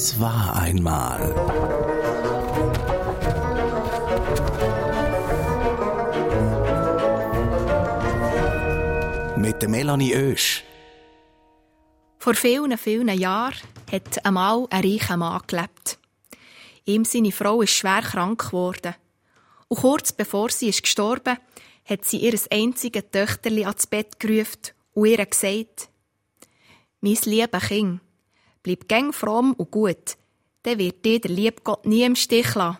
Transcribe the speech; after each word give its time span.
Es 0.00 0.20
war 0.20 0.54
einmal. 0.54 1.34
Mit 9.36 9.60
der 9.60 9.68
Melanie 9.68 10.14
Oesch. 10.14 10.62
Vor 12.20 12.34
vielen, 12.34 12.78
vielen 12.78 13.08
Jahren 13.08 13.56
hat 13.90 14.24
einmal 14.24 14.68
ein 14.70 14.84
reicher 14.84 15.16
Mann 15.16 15.42
gelebt. 15.48 15.98
Ihm 16.84 17.04
seine 17.04 17.32
Frau 17.32 17.62
ist 17.62 17.72
schwer 17.72 18.02
krank 18.02 18.46
geworden. 18.46 18.94
Und 19.66 19.80
kurz 19.80 20.12
bevor 20.12 20.50
sie 20.50 20.68
ist 20.68 20.84
gestorben, 20.84 21.38
hat 21.84 22.04
sie 22.04 22.18
ihr 22.18 22.38
einziges 22.52 23.10
Töchterli 23.10 23.64
ans 23.64 23.88
Bett 23.88 24.20
gerufen 24.20 24.60
und 24.94 25.06
ihr 25.06 25.26
gesagt, 25.26 25.88
«Mein 27.00 27.18
lieber 27.24 27.58
Kind, 27.58 28.00
bleib 28.68 28.88
gäng 28.88 29.12
fromm 29.12 29.54
und 29.54 29.70
gut, 29.70 30.16
dann 30.62 30.78
wird 30.78 31.04
dir 31.04 31.20
der 31.20 31.30
liebe 31.30 31.62
Gott 31.62 31.86
nie 31.86 32.04
im 32.04 32.16
Stich 32.16 32.54
lassen. 32.54 32.78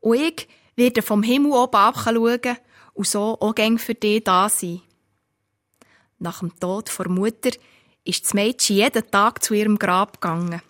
Und 0.00 0.16
ich 0.16 0.48
werde 0.74 1.02
vom 1.02 1.22
Himmel 1.22 1.52
oben 1.52 1.76
abschauen 1.76 2.56
und 2.94 3.06
so 3.06 3.38
auch 3.40 3.54
gäng 3.54 3.78
für 3.78 3.94
dich 3.94 4.24
da 4.24 4.48
sein.» 4.48 4.82
Nach 6.18 6.40
dem 6.40 6.58
Tod 6.58 6.90
der 6.98 7.08
Mutter 7.08 7.50
ist 8.04 8.24
das 8.24 8.34
Mädchen 8.34 8.76
jeden 8.76 9.10
Tag 9.10 9.42
zu 9.42 9.54
ihrem 9.54 9.78
Grab 9.78 10.20
gegangen. 10.20 10.60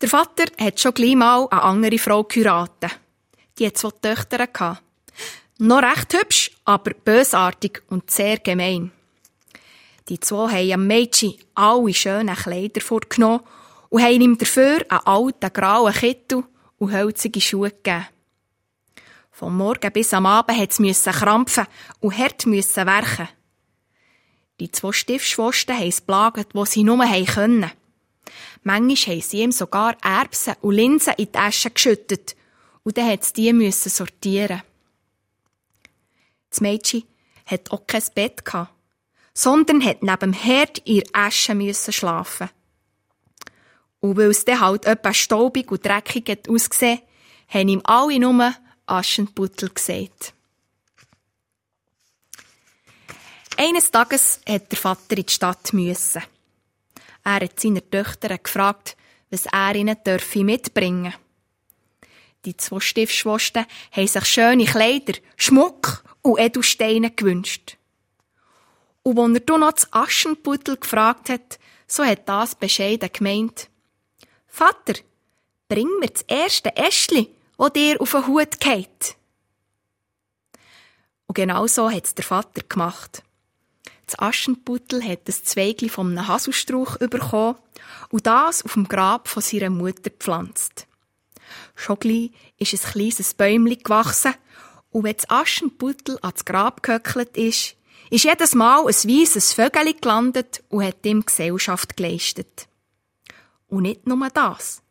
Der 0.00 0.08
Vater 0.08 0.44
hat 0.58 0.78
schon 0.78 0.94
gleich 0.94 1.16
mal 1.16 1.48
eine 1.50 1.62
andere 1.62 1.98
Frau 1.98 2.22
geheiratet. 2.22 3.00
Die 3.58 3.66
hat 3.66 3.78
zwei 3.78 3.90
Töchter. 3.90 4.78
Noch 5.58 5.82
recht 5.82 6.12
hübsch, 6.12 6.50
aber 6.66 6.92
bösartig 6.92 7.82
und 7.88 8.10
sehr 8.10 8.38
gemein. 8.38 8.92
Die 10.08 10.20
zwei 10.20 10.52
haben 10.52 10.72
am 10.72 10.86
Mädchen 10.86 11.34
alle 11.54 11.92
schönen 11.92 12.36
Kleider 12.36 12.80
vorgenommen 12.80 13.40
und 13.88 14.02
haben 14.02 14.20
ihm 14.20 14.38
dafür 14.38 14.84
einen 14.88 15.06
alten 15.06 15.52
grauen 15.52 15.92
Kittel 15.92 16.44
und 16.78 16.92
hölzige 16.92 17.40
Schuhe 17.40 17.70
gegeben. 17.70 18.06
Vom 19.32 19.56
Morgen 19.56 19.92
bis 19.92 20.14
am 20.14 20.26
Abend 20.26 20.58
hat 20.58 20.78
es 20.78 21.02
krampfen 21.04 21.66
und 22.00 22.16
hart 22.16 22.46
müssen 22.46 22.86
werken. 22.86 23.28
Die 24.60 24.70
zwei 24.70 24.92
Stiftschwosten 24.92 25.76
haben 25.76 25.88
es 25.88 26.00
plagt, 26.00 26.54
wo 26.54 26.64
sie 26.64 26.84
nur 26.84 27.04
können. 27.04 27.70
Manchmal 28.62 29.16
haben 29.16 29.22
sie 29.22 29.42
ihm 29.42 29.52
sogar 29.52 29.96
Erbsen 30.02 30.54
und 30.62 30.74
Linsen 30.74 31.14
in 31.18 31.30
die 31.30 31.38
Asche 31.38 31.70
geschüttet 31.70 32.34
und 32.82 32.96
dann 32.96 33.08
musste 33.08 33.34
die 33.34 33.68
sortieren. 33.90 34.62
Das 36.48 36.60
Mädchen 36.60 37.02
hat 37.44 37.70
auch 37.70 37.86
kein 37.86 38.02
Bett 38.14 38.44
gehabt, 38.44 38.72
sondern 39.36 39.84
hat 39.84 40.02
neben 40.02 40.18
dem 40.18 40.32
Herd 40.32 40.80
ihr 40.86 41.04
Asche 41.12 41.54
müssen 41.54 41.92
schlafen. 41.92 42.48
Und 44.00 44.16
weil 44.16 44.30
es 44.30 44.46
dann 44.46 44.60
halt 44.60 44.86
etwa 44.86 45.12
staubig 45.12 45.70
und 45.70 45.84
dreckig 45.84 46.30
hat 46.30 46.48
ausgesehen, 46.48 47.02
haben 47.46 47.68
ihm 47.68 47.82
alle 47.84 48.18
nur 48.18 48.54
Aschenputtel 48.86 49.68
gesagt. 49.68 50.32
Eines 53.58 53.90
Tages 53.90 54.40
hat 54.48 54.72
der 54.72 54.78
Vater 54.78 55.18
in 55.18 55.26
die 55.26 55.32
Stadt 55.32 55.72
müssen. 55.74 56.22
Er 57.22 57.40
hat 57.40 57.60
seine 57.60 57.90
Töchter 57.90 58.38
gefragt, 58.38 58.96
was 59.28 59.44
er 59.46 59.74
ihnen 59.74 59.98
dürfe 60.02 60.44
mitbringen. 60.44 61.12
Die 62.46 62.56
zwei 62.56 62.80
Stiftschwosten 62.80 63.66
haben 63.92 64.06
sich 64.06 64.24
schöne 64.24 64.64
Kleider, 64.64 65.18
Schmuck 65.36 66.04
und 66.22 66.38
Edelsteine 66.38 67.10
gewünscht. 67.10 67.75
Und 69.06 69.20
als 69.20 69.42
er 69.46 69.58
noch 69.58 69.70
das 69.70 69.92
Aschenputtel 69.92 70.78
gefragt 70.78 71.28
hat, 71.28 71.60
so 71.86 72.04
hat 72.04 72.28
das 72.28 72.56
bescheiden 72.56 73.08
gemeint. 73.12 73.68
Vater, 74.48 74.94
bring 75.68 75.88
mir 76.00 76.08
das 76.08 76.22
erste 76.22 76.74
Äschli, 76.74 77.30
wo 77.56 77.68
dir 77.68 78.00
auf 78.00 78.10
den 78.10 78.26
Hut 78.26 78.58
geht. 78.58 79.14
Und 81.28 81.36
genau 81.36 81.68
so 81.68 81.88
hat 81.88 82.04
es 82.04 82.16
der 82.16 82.24
Vater 82.24 82.62
gemacht. 82.68 83.22
Das 84.06 84.18
Aschenputtel 84.18 85.04
hat 85.04 85.28
das 85.28 85.44
Zweigli 85.44 85.88
vom 85.88 86.08
einem 86.10 86.26
Haselstrauch 86.26 86.98
bekommen 86.98 87.58
und 88.08 88.26
das 88.26 88.64
auf 88.64 88.72
dem 88.72 88.88
Grab 88.88 89.28
von 89.28 89.40
seiner 89.40 89.70
Mutter 89.70 90.10
gepflanzt. 90.10 90.88
Schon 91.76 92.00
gleich 92.00 92.32
ist 92.58 92.74
ein 92.74 92.90
kleines 92.90 93.34
Bäumchen 93.34 93.84
gewachsen 93.84 94.34
und 94.90 95.04
wenn 95.04 95.14
das 95.14 95.30
Aschenputtel 95.30 96.18
ans 96.22 96.44
Grab 96.44 96.82
gehöckelt 96.82 97.36
ist, 97.36 97.76
ist 98.10 98.24
jedes 98.24 98.54
Mal 98.54 98.80
ein 98.80 98.86
weißes 98.86 99.52
Vögel 99.52 99.94
gelandet 99.94 100.62
und 100.68 100.84
hat 100.84 101.04
ihm 101.04 101.24
Gesellschaft 101.24 101.96
geleistet. 101.96 102.68
Und 103.68 103.82
nicht 103.82 104.06
nur 104.06 104.28
das. 104.30 104.82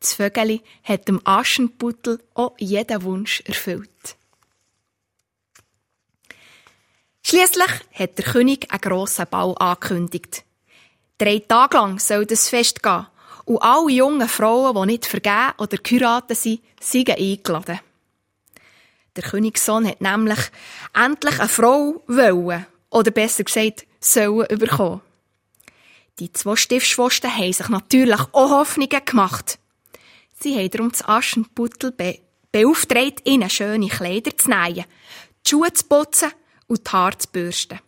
Das 0.00 0.14
Vögel 0.14 0.60
hat 0.82 1.08
dem 1.08 1.20
Aschenputtel 1.24 2.22
auch 2.34 2.54
jeden 2.58 3.02
Wunsch 3.02 3.42
erfüllt. 3.46 4.16
Schließlich 7.22 7.70
hat 7.92 8.18
der 8.18 8.24
König 8.24 8.70
einen 8.70 8.80
grossen 8.80 9.26
Ball 9.30 9.54
angekündigt. 9.58 10.44
Drei 11.16 11.38
Tage 11.38 11.76
lang 11.76 11.98
soll 11.98 12.26
das 12.26 12.50
Fest 12.50 12.82
gehen 12.82 13.06
und 13.46 13.62
alle 13.62 13.90
jungen 13.90 14.28
Frauen, 14.28 14.74
die 14.74 14.92
nicht 14.92 15.06
vergeben 15.06 15.52
oder 15.58 15.78
geheiratet 15.78 16.36
sind, 16.36 16.60
sind 16.80 17.10
eingeladen. 17.10 17.80
Der 19.16 19.22
Königssohn 19.22 19.86
hat 19.86 20.00
nämlich 20.00 20.40
endlich 20.92 21.38
eine 21.38 21.48
Frau 21.48 22.02
wollen, 22.06 22.66
oder 22.90 23.10
besser 23.10 23.44
gesagt, 23.44 23.86
sollen 24.00 24.46
überkommen. 24.50 25.00
Die 26.18 26.32
zwei 26.32 26.56
Stiftschwosten 26.56 27.34
haben 27.34 27.52
sich 27.52 27.68
natürlich 27.68 28.20
auch 28.32 28.50
Hoffnungen 28.50 29.04
gemacht. 29.04 29.58
Sie 30.38 30.56
haben 30.56 30.70
darum 30.70 30.90
das 30.92 31.06
Aschenputtel 31.06 31.92
be 31.92 32.18
beauftragt, 32.52 33.22
ihnen 33.24 33.50
schöne 33.50 33.88
Kleider 33.88 34.36
zu 34.36 34.48
nähen, 34.48 34.84
die 35.44 35.50
Schuhe 35.50 35.72
zu 35.72 35.86
putzen 35.86 36.30
und 36.68 36.86
die 36.86 36.90
Haare 36.92 37.18
zu 37.18 37.28
bürsten. 37.28 37.80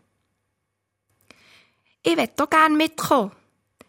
Ich 2.02 2.16
will 2.16 2.28
doch 2.36 2.50
gern 2.50 2.76
mitkommen, 2.76 3.30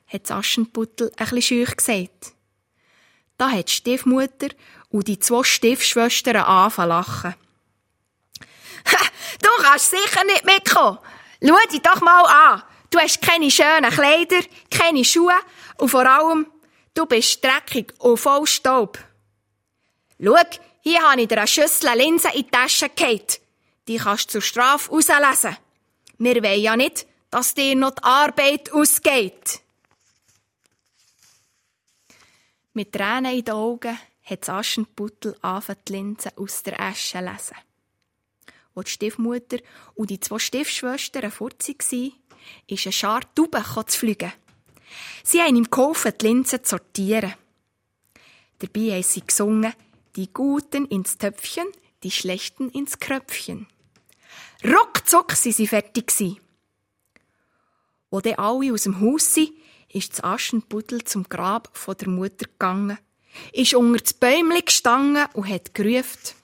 hat 0.06 0.24
das 0.24 0.32
Aschenputtel 0.32 1.12
ein 1.18 1.30
bisschen 1.30 1.66
gesagt. 1.66 2.34
Da 3.38 3.50
hat 3.50 3.70
die 3.70 3.74
Stiefmutter 3.74 4.50
und 4.90 5.08
die 5.08 5.20
zwei 5.20 5.44
Stiefschwestern 5.44 6.38
anfangen 6.38 6.90
lachen. 6.90 7.36
du 9.42 9.50
kannst 9.62 9.90
sicher 9.92 10.24
nicht 10.26 10.46
mitkommen. 10.46 11.00
Schau 11.42 11.56
dich 11.72 11.82
doch 11.82 12.02
mal 12.02 12.24
an. 12.24 12.64
Du 12.90 13.00
hast 13.00 13.22
keine 13.22 13.52
schönen 13.52 13.92
Kleider, 13.92 14.42
keine 14.72 15.04
Schuhe 15.04 15.36
und 15.78 15.90
vor 15.90 16.06
allem, 16.06 16.48
du 16.94 17.06
bist 17.06 17.44
dreckig 17.44 17.94
und 18.00 18.18
voll 18.18 18.48
Staub. 18.48 18.98
Schau, 20.24 20.36
hier 20.82 21.02
habe 21.02 21.22
ich 21.22 21.28
dir 21.28 21.38
eine 21.38 21.48
Schüssel 21.48 21.96
Linsen 21.98 22.32
in 22.32 22.44
die 22.44 22.50
Tasche 22.50 22.90
gehabt. 22.90 23.42
Die 23.88 23.98
kannst 23.98 24.30
du 24.30 24.32
zur 24.34 24.42
Strafe 24.42 24.90
rauslesen. 24.90 25.58
Wir 26.18 26.42
wollen 26.42 26.62
ja 26.62 26.76
nicht, 26.76 27.06
dass 27.30 27.54
dir 27.54 27.76
noch 27.76 27.92
die 27.92 28.04
Arbeit 28.04 28.72
ausgeht. 28.72 29.60
Mit 32.74 32.94
Tränen 32.94 33.34
in 33.34 33.44
den 33.44 33.54
Augen 33.54 34.00
hat 34.30 34.42
das 34.42 34.50
Aschenputtel 34.50 35.36
angefangen, 35.42 35.80
die 35.88 35.94
Linsen 35.94 36.32
aus 36.36 36.64
der 36.64 36.80
Asche 36.80 37.18
zu 37.18 37.24
lesen. 37.24 37.58
Als 38.76 38.86
die 38.86 38.92
Stiefmutter 38.92 39.58
und 39.96 40.10
die 40.10 40.20
zwei 40.20 40.38
Stiefschwestern 40.38 41.32
fort 41.32 41.68
waren, 41.68 42.14
ist 42.68 42.86
ein 42.86 42.92
Schar 42.92 43.22
Tauben 43.34 43.64
zu 43.88 44.00
fliegen. 44.00 44.34
Sie 45.24 45.42
haben 45.42 45.56
ihm 45.56 45.70
geholfen, 45.70 46.14
die 46.20 46.28
Linsen 46.28 46.64
zu 46.64 46.72
sortieren. 46.72 47.34
Dabei 48.60 48.92
haben 48.92 49.04
sie 49.04 49.26
gesungen, 49.26 49.74
die 50.16 50.32
Guten 50.34 50.86
ins 50.86 51.18
Töpfchen, 51.18 51.68
die 52.04 52.12
Schlechten 52.12 52.70
ins 52.70 53.00
Kröpfchen. 53.00 53.68
Ruckzuck 54.64 55.32
waren 55.32 55.54
sie 55.54 55.68
fertig. 55.68 56.42
Wo 58.10 58.22
dann 58.22 58.36
alle 58.36 58.74
aus 58.74 58.84
dem 58.84 59.00
Haus 59.00 59.34
sind, 59.34 59.52
ist 59.90 60.14
das 60.14 60.24
Aschenputtel 60.24 61.04
zum 61.04 61.24
Grab 61.24 61.70
von 61.74 61.96
der 61.98 62.10
Mutter 62.10 62.46
gegangen, 62.46 62.98
ist 63.54 63.74
unter 63.74 64.00
das 64.00 64.14
Bäumchen 64.14 64.66
gestanden 64.66 65.26
und 65.34 65.50
hat 65.50 65.74
gerufen. 65.74 66.36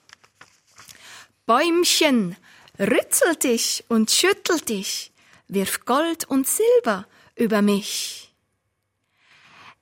Bäumchen, 1.46 2.36
rützel 2.78 3.36
dich 3.36 3.84
und 3.88 4.10
schüttel 4.10 4.60
dich, 4.60 5.12
wirf 5.48 5.84
Gold 5.84 6.24
und 6.24 6.46
Silber 6.46 7.06
über 7.36 7.62
mich. 7.62 8.32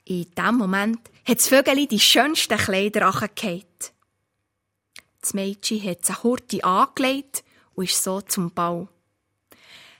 In 0.05 0.27
dem 0.35 0.57
Moment 0.57 1.01
hat 1.25 1.39
das 1.39 1.49
Vögeli 1.49 1.87
die 1.87 2.01
schönsten 2.01 2.59
Kleider 2.59 3.07
angehängt. 3.07 3.93
Das 5.21 5.35
Mädchen 5.35 5.83
hat 5.85 6.05
sie 6.05 6.21
Hurti 6.23 6.63
angelegt 6.63 7.45
und 7.75 7.85
ist 7.85 8.03
so 8.03 8.21
zum 8.21 8.51
Bau. 8.51 8.89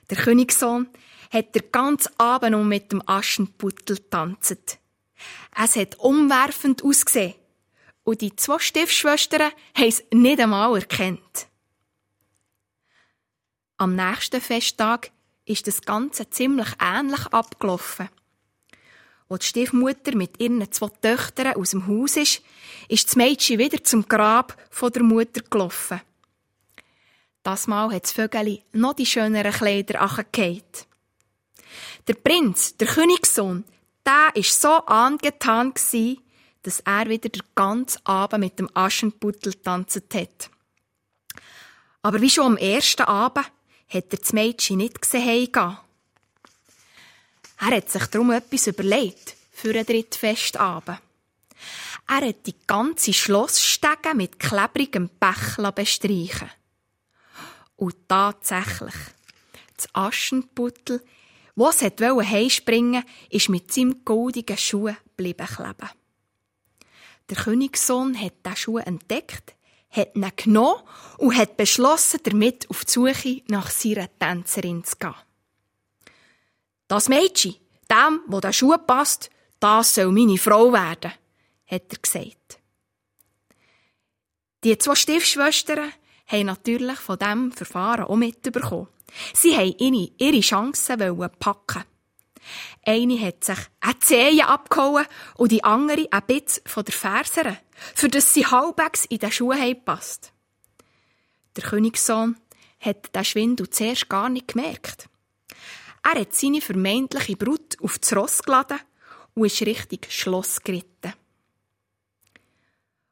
Der 0.09 0.17
Königssohn 0.17 0.89
hat 1.31 1.55
der 1.55 1.63
ganze 1.63 2.11
Abend 2.19 2.55
um 2.55 2.67
mit 2.67 2.91
dem 2.91 3.01
Aschenputtel 3.07 3.97
tanzt. 4.09 4.77
Es 5.55 5.75
hat 5.75 5.99
umwerfend 5.99 6.83
ausgesehen. 6.83 7.35
Und 8.03 8.21
die 8.21 8.35
zwei 8.35 8.59
Stiftschwestern 8.59 9.51
haben 9.75 9.87
es 9.87 10.03
nicht 10.11 10.39
einmal 10.39 10.75
erkannt. 10.75 11.47
Am 13.77 13.95
nächsten 13.95 14.41
Festtag 14.41 15.11
ist 15.45 15.67
das 15.67 15.81
Ganze 15.81 16.29
ziemlich 16.29 16.69
ähnlich 16.79 17.25
abgelaufen. 17.27 18.09
Als 19.29 19.45
die 19.45 19.47
Stiefmutter 19.47 20.15
mit 20.15 20.39
ihren 20.39 20.71
zwei 20.71 20.89
Töchtern 21.01 21.55
aus 21.55 21.71
dem 21.71 21.87
Haus 21.87 22.17
ist, 22.17 22.41
ist 22.87 23.07
das 23.07 23.15
Mädchen 23.15 23.57
wieder 23.57 23.83
zum 23.83 24.07
Grab 24.07 24.57
von 24.69 24.91
der 24.91 25.03
Mutter 25.03 25.41
gelaufen. 25.49 26.01
Das 27.41 27.67
Mal 27.67 27.91
hat 27.93 28.03
das 28.03 28.11
Vögeli 28.11 28.63
noch 28.73 28.93
die 28.93 29.05
schöneren 29.05 29.51
Kleider 29.51 30.01
angehabt. 30.01 30.87
Der 32.07 32.13
Prinz, 32.13 32.77
der 32.77 32.87
Königssohn, 32.87 33.65
der 34.05 34.31
war 34.33 34.43
so 34.43 34.85
angetan, 34.85 35.73
dass 36.63 36.79
er 36.81 37.09
wieder 37.09 37.29
den 37.29 37.43
ganzen 37.55 38.05
Abend 38.05 38.39
mit 38.39 38.59
dem 38.59 38.69
Aschenputtel 38.73 39.53
tanzt 39.53 40.13
hat. 40.13 40.49
Aber 42.01 42.21
wie 42.21 42.29
schon 42.29 42.45
am 42.45 42.57
ersten 42.57 43.03
Abend 43.03 43.45
hat 43.89 44.13
er 44.13 44.17
das 44.17 44.33
Mädchen 44.33 44.77
nicht 44.77 45.01
gesehen. 45.01 45.49
Er 45.53 45.77
hat 47.59 47.89
sich 47.89 48.05
darum 48.07 48.31
etwas 48.31 48.67
überlegt 48.67 49.35
für 49.51 49.69
einen 49.69 49.85
dritten 49.85 50.17
Festabend. 50.17 50.99
Er 52.07 52.27
hat 52.27 52.45
die 52.45 52.55
ganze 52.67 53.13
Schlossstege 53.13 54.13
mit 54.15 54.39
klebrigem 54.39 55.09
Pech 55.09 55.57
bestreichen. 55.73 56.49
Und 57.77 57.95
tatsächlich, 58.07 58.93
das 59.77 59.87
Aschenputtel, 59.93 61.01
was 61.55 61.81
es 61.81 61.91
heimspringen 62.01 63.03
ist 63.29 63.49
mit 63.49 63.71
seinem 63.71 64.03
goldigen 64.03 64.57
Schuh 64.57 64.91
geblieben 65.15 65.47
kleben. 65.47 65.89
Der 67.29 67.37
Königssohn 67.37 68.19
hat 68.19 68.33
diesen 68.45 68.57
Schuh 68.57 68.77
entdeckt, 68.77 69.55
hat 69.89 70.15
ihn 70.15 70.29
genommen 70.35 70.81
und 71.17 71.37
hat 71.37 71.57
beschlossen, 71.57 72.19
damit 72.23 72.69
auf 72.69 72.85
die 72.85 72.91
Suche 72.91 73.41
nach 73.47 73.69
seiner 73.69 74.09
Tänzerin 74.19 74.83
zu 74.83 74.97
gehen. 74.97 75.15
Das 76.87 77.09
Mädchen, 77.09 77.55
dem, 77.89 78.21
wo 78.27 78.39
der 78.39 78.53
Schuh 78.53 78.77
passt, 78.77 79.29
das 79.59 79.95
soll 79.95 80.11
meine 80.11 80.37
Frau 80.37 80.73
werden, 80.73 81.13
hat 81.67 81.83
er 81.91 81.97
gesagt. 82.01 82.59
Die 84.63 84.77
zwei 84.77 84.95
Stiefschwestern 84.95 85.91
haben 86.27 86.45
natürlich 86.45 86.99
von 86.99 87.19
diesem 87.19 87.51
Verfahren 87.51 88.05
auch 88.05 88.15
mitbekommen. 88.15 88.87
Sie 89.33 89.51
wollten 89.51 90.11
ihre 90.17 90.39
Chancen 90.41 91.29
packen. 91.39 91.83
Eine 92.85 93.19
hat 93.21 93.43
sich 93.43 93.57
eine 93.79 93.99
Zehe 93.99 94.47
abgehauen 94.47 95.05
und 95.35 95.51
die 95.51 95.63
andere 95.63 96.07
ein 96.11 96.23
bisschen 96.27 96.63
von 96.65 96.83
der 96.83 96.93
Ferse, 96.93 97.57
für 97.95 98.09
das 98.09 98.33
sie 98.33 98.45
halbwegs 98.45 99.05
in 99.05 99.19
den 99.19 99.31
Schuhe 99.31 99.75
passt. 99.75 100.33
Der 101.55 101.63
Königssohn 101.63 102.35
hat 102.79 103.15
den 103.15 103.23
Schwindel 103.23 103.69
zuerst 103.69 104.09
gar 104.09 104.29
nicht 104.29 104.49
gemerkt. 104.49 105.07
Er 106.03 106.19
hat 106.19 106.35
seine 106.35 106.59
vermeintliche 106.59 107.37
Brut 107.37 107.81
auf 107.81 107.99
das 107.99 108.15
Ross 108.15 108.43
geladen 108.43 108.79
und 109.35 109.45
ist 109.45 109.61
Richtung 109.61 109.99
Schloss 110.09 110.61
geritten. 110.61 111.13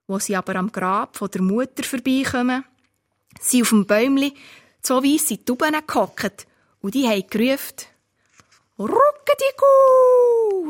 Wo 0.07 0.19
sie 0.19 0.36
aber 0.36 0.56
am 0.56 0.71
Grab 0.71 1.15
von 1.15 1.31
der 1.31 1.42
Mutter 1.42 1.83
vorbeikommen, 1.83 2.65
sind 3.39 3.62
auf 3.62 3.69
dem 3.69 3.86
Bäumli 3.86 4.33
so 4.86 5.04
weisse 5.04 5.44
Tuben 5.44 5.75
gehockt 5.86 6.48
und 6.81 6.94
die 6.94 7.07
haben 7.07 7.28
gerufen, 7.28 7.88
Ruckedigu, 8.80 9.68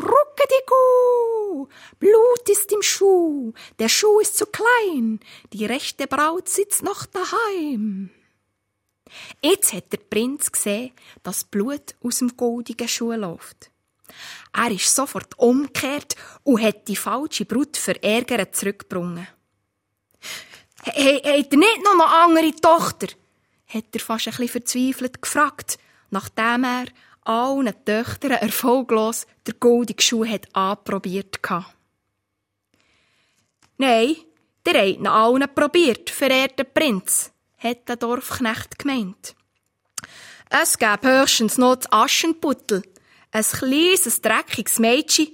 Ruckedigu, 0.01 1.67
Blut 1.97 2.49
ist 2.49 2.71
im 2.71 2.81
Schuh, 2.81 3.53
der 3.79 3.87
Schuh 3.87 4.19
ist 4.19 4.37
zu 4.37 4.45
klein, 4.45 5.19
die 5.53 5.65
rechte 5.65 6.07
Braut 6.07 6.49
sitzt 6.49 6.83
noch 6.83 7.05
daheim. 7.05 8.09
Jetzt 9.41 9.73
hat 9.73 9.91
der 9.91 9.97
Prinz 9.97 10.51
gesehen, 10.51 10.91
dass 11.23 11.43
Blut 11.43 11.95
aus 12.03 12.19
dem 12.19 12.35
goldigen 12.35 12.87
Schuh 12.87 13.13
läuft. 13.13 13.71
Er 14.53 14.71
ist 14.71 14.93
sofort 14.93 15.37
umgekehrt 15.39 16.15
und 16.43 16.61
hat 16.61 16.87
die 16.87 16.95
falsche 16.95 17.45
Brut 17.45 17.77
verärgert 17.77 18.55
zurückgebracht. 18.55 19.33
Hey, 20.83 21.19
hat 21.19 21.51
er 21.51 21.57
nicht 21.57 21.83
noch 21.83 21.93
eine 21.93 22.05
andere 22.05 22.55
Tochter? 22.55 23.07
Hat 23.73 23.85
er 23.93 23.99
fast 23.99 24.27
ein 24.27 24.31
bisschen 24.31 24.49
verzweifelt 24.49 25.21
gefragt, 25.21 25.77
nachdem 26.09 26.63
er 26.63 26.85
allen 27.23 27.73
Töchtern 27.85 28.31
erfolglos 28.31 29.27
der 29.45 29.53
goldige 29.55 30.01
Schuh 30.01 30.25
hat 30.25 30.53
anprobiert 30.55 31.39
hatte. 31.47 31.65
Nein, 33.77 34.15
der 34.65 34.81
hat 34.81 34.87
ihn 34.87 35.07
allen 35.07 35.47
probiert, 35.53 36.09
verehrter 36.09 36.63
Prinz, 36.63 37.31
hat 37.57 37.87
der 37.87 37.95
Dorfknecht 37.95 38.77
gemeint. 38.77 39.35
Es 40.49 40.77
gäbe 40.77 41.21
höchstens 41.21 41.57
noch 41.57 41.77
das 41.77 41.91
Aschenputtel, 41.91 42.83
ein 43.31 43.43
kleines, 43.43 44.21
dreckiges 44.21 44.79
Mädchen. 44.79 45.27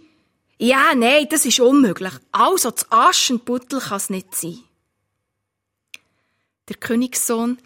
Ja, 0.59 0.93
nein, 0.95 1.27
das 1.29 1.45
ist 1.45 1.59
unmöglich. 1.59 2.13
Also 2.31 2.71
das 2.71 2.91
Aschenputtel 2.91 3.79
kann 3.79 3.97
es 3.97 4.09
nicht 4.09 4.35
sein. 4.35 4.59
Der 6.69 6.75
Königssohn 6.75 7.57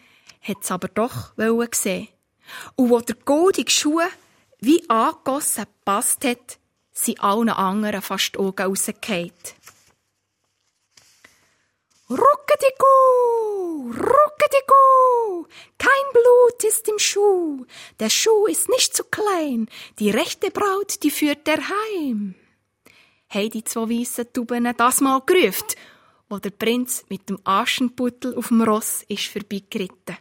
hat 0.42 0.58
es 0.62 0.72
aber 0.72 0.88
doch 0.88 1.34
sehen. 1.72 2.08
Und 2.76 2.90
wo 2.90 3.00
der 3.00 3.16
goldige 3.16 3.72
Schuh 3.72 4.02
wie 4.60 4.88
angegossen 4.90 5.66
passt 5.86 6.24
hat, 6.26 6.60
sind 6.92 7.24
allen 7.24 7.50
anderen 7.50 8.02
fast 8.02 8.34
die 8.36 8.40
Augen 8.40 8.62
rausgefallen. 8.62 9.32
Ruckedigu, 12.10 13.94
Ruckedigu, 13.94 15.48
kein 15.78 16.12
Blut 16.12 16.64
ist 16.66 16.88
im 16.90 17.00
Schuh, 17.00 17.66
der 18.02 18.10
Schuh 18.10 18.48
ist 18.48 18.68
nicht 18.68 18.94
zu 18.94 19.06
klein, 19.06 19.70
die 19.98 20.12
rechte 20.12 20.52
Braut, 20.52 21.02
die 21.04 21.12
führt 21.12 21.48
er 21.48 21.60
heim. 21.70 22.36
Hey, 23.28 23.50
die 23.50 23.64
zwei 23.64 23.88
weissen 23.90 24.32
Tuben 24.34 24.74
das 24.76 25.00
mal 25.00 25.22
gerufen, 25.22 25.68
wo 26.28 26.38
der 26.38 26.50
Prinz 26.50 27.06
mit 27.08 27.30
dem 27.30 27.40
Aschenputtel 27.46 28.36
auf 28.38 28.50
dem 28.50 28.62
Ross 28.62 29.06
ist 29.08 29.28
vorbeigeritten. 29.28 30.18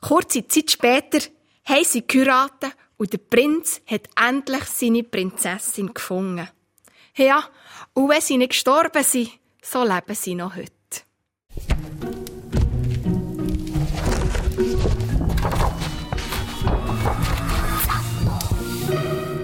Kurze 0.00 0.46
Zeit 0.48 0.70
später 0.70 1.18
haben 1.64 1.84
sie 1.84 2.06
geheiratet 2.06 2.72
und 2.96 3.12
der 3.12 3.18
Prinz 3.18 3.80
hat 3.86 4.08
endlich 4.16 4.64
seine 4.64 5.02
Prinzessin 5.02 5.92
gefunden. 5.92 6.48
Ja, 7.16 7.44
und 7.92 8.08
wenn 8.08 8.20
sie 8.20 8.38
nicht 8.38 8.50
gestorben 8.50 9.04
sind, 9.04 9.30
so 9.62 9.84
leben 9.84 10.14
sie 10.14 10.34
noch 10.34 10.56
heute. 10.56 10.72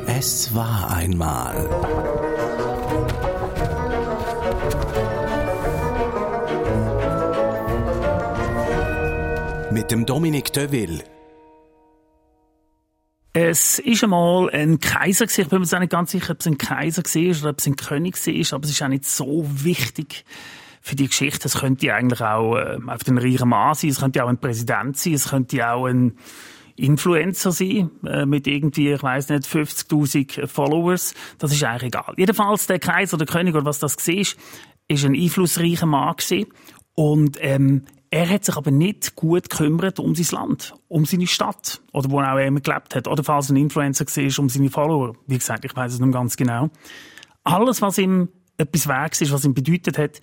Es 0.07 0.55
war 0.55 0.91
einmal. 0.91 2.16
Mit 9.87 9.93
dem 9.93 10.05
Dominik 10.05 10.53
Deville. 10.53 11.05
Es 13.33 13.79
ist 13.79 14.03
einmal 14.03 14.51
ein 14.51 14.81
Kaiser. 14.81 15.27
Ich 15.27 15.49
bin 15.49 15.61
mir 15.61 15.79
nicht 15.79 15.93
ganz 15.93 16.11
sicher, 16.11 16.33
ob 16.33 16.41
es 16.41 16.47
ein 16.49 16.59
Kaiser 16.59 17.05
war 17.05 17.41
oder 17.41 17.51
ob 17.51 17.59
es 17.61 17.67
ein 17.69 17.77
König 17.77 18.17
war, 18.17 18.57
aber 18.57 18.65
es 18.65 18.71
ist 18.73 18.83
auch 18.83 18.89
nicht 18.89 19.05
so 19.05 19.47
wichtig 19.49 20.25
für 20.83 20.97
die 20.97 21.07
Geschichte. 21.07 21.47
Es 21.47 21.59
könnte 21.59 21.95
eigentlich 21.95 22.21
auch 22.21 22.57
äh, 22.57 22.79
einfach 22.85 23.07
ein 23.07 23.19
reicher 23.19 23.47
Mann 23.47 23.77
sein, 23.77 23.91
es 23.91 24.01
könnte 24.01 24.25
auch 24.25 24.29
ein 24.29 24.39
Präsident 24.39 24.97
sein, 24.99 25.13
es 25.13 25.29
könnte 25.29 25.71
auch 25.71 25.87
ein 25.87 26.19
Influencer 26.75 27.53
sein, 27.53 27.93
äh, 28.05 28.27
mit 28.27 28.49
irgendwie, 28.49 28.91
ich 28.91 29.05
weiß 29.05 29.29
nicht, 29.29 29.45
50.000 29.45 30.49
Followers. 30.49 31.15
Das 31.39 31.53
ist 31.53 31.63
eigentlich 31.63 31.95
egal. 31.95 32.13
Jedenfalls 32.17 32.67
der 32.67 32.81
Kaiser, 32.81 33.19
der 33.19 33.29
König 33.29 33.55
oder 33.55 33.67
was 33.67 33.79
das 33.79 33.97
war, 33.97 34.25
ist 34.89 35.05
ein 35.05 35.15
einflussreicher 35.15 35.87
Mann. 35.87 36.17
Und 36.97 37.39
ähm, 37.41 37.85
er 38.17 38.31
hat 38.31 38.47
sich 38.47 38.57
aber 38.57 38.71
nicht 38.71 39.15
gut 39.15 39.51
gekümmert 39.51 40.01
um 40.01 40.15
sein 40.15 40.41
Land, 40.41 40.75
um 40.89 41.05
seine 41.05 41.27
Stadt 41.27 41.83
oder 41.93 42.11
wo 42.11 42.19
er 42.21 42.33
auch 42.33 42.39
immer 42.39 42.61
gelebt 42.61 42.95
hat. 42.95 43.09
Oder 43.09 43.23
falls 43.23 43.51
ein 43.51 43.57
Influencer 43.57 44.07
war, 44.07 44.39
um 44.39 44.49
seine 44.49 44.71
Follower. 44.71 45.15
Wie 45.27 45.37
gesagt, 45.37 45.67
ich 45.67 45.77
weiß 45.77 45.93
es 45.93 46.01
nicht 46.01 46.15
ganz 46.15 46.35
genau. 46.35 46.71
Alles, 47.45 47.83
was 47.83 47.99
ihm 47.99 48.31
etwas 48.57 48.89
wert 48.89 49.21
ist, 49.21 49.33
was 49.33 49.45
ihm 49.45 49.53
bedeutet 49.53 49.99
hat, 49.99 50.23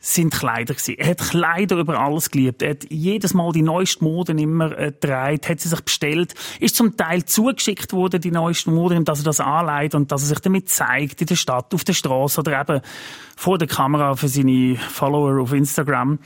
sind 0.00 0.32
Kleider 0.32 0.74
gewesen. 0.74 0.96
Er 0.98 1.10
hat 1.10 1.18
Kleider 1.18 1.76
über 1.76 1.98
alles 2.00 2.30
geliebt. 2.30 2.62
Er 2.62 2.70
hat 2.70 2.90
jedes 2.90 3.34
Mal 3.34 3.52
die 3.52 3.62
neuesten 3.62 4.04
Moden 4.04 4.38
immer 4.38 4.76
äh, 4.76 4.92
hat 5.02 5.60
sie 5.60 5.68
sich 5.68 5.80
bestellt, 5.80 6.34
ist 6.58 6.74
zum 6.74 6.96
Teil 6.96 7.24
zugeschickt 7.24 7.92
worden, 7.92 8.20
die 8.20 8.30
neuesten 8.30 8.74
Moden, 8.74 9.04
dass 9.04 9.20
er 9.20 9.24
das 9.24 9.38
anleitet 9.38 9.94
und 9.94 10.10
dass 10.10 10.22
er 10.22 10.28
sich 10.28 10.40
damit 10.40 10.68
zeigt 10.68 11.20
in 11.20 11.26
der 11.28 11.36
Stadt, 11.36 11.72
auf 11.72 11.84
der 11.84 11.94
Straße 11.94 12.40
oder 12.40 12.60
eben 12.60 12.80
vor 13.36 13.58
der 13.58 13.68
Kamera 13.68 14.16
für 14.16 14.28
seine 14.28 14.76
Follower 14.76 15.40
auf 15.40 15.52
Instagram. 15.52 16.18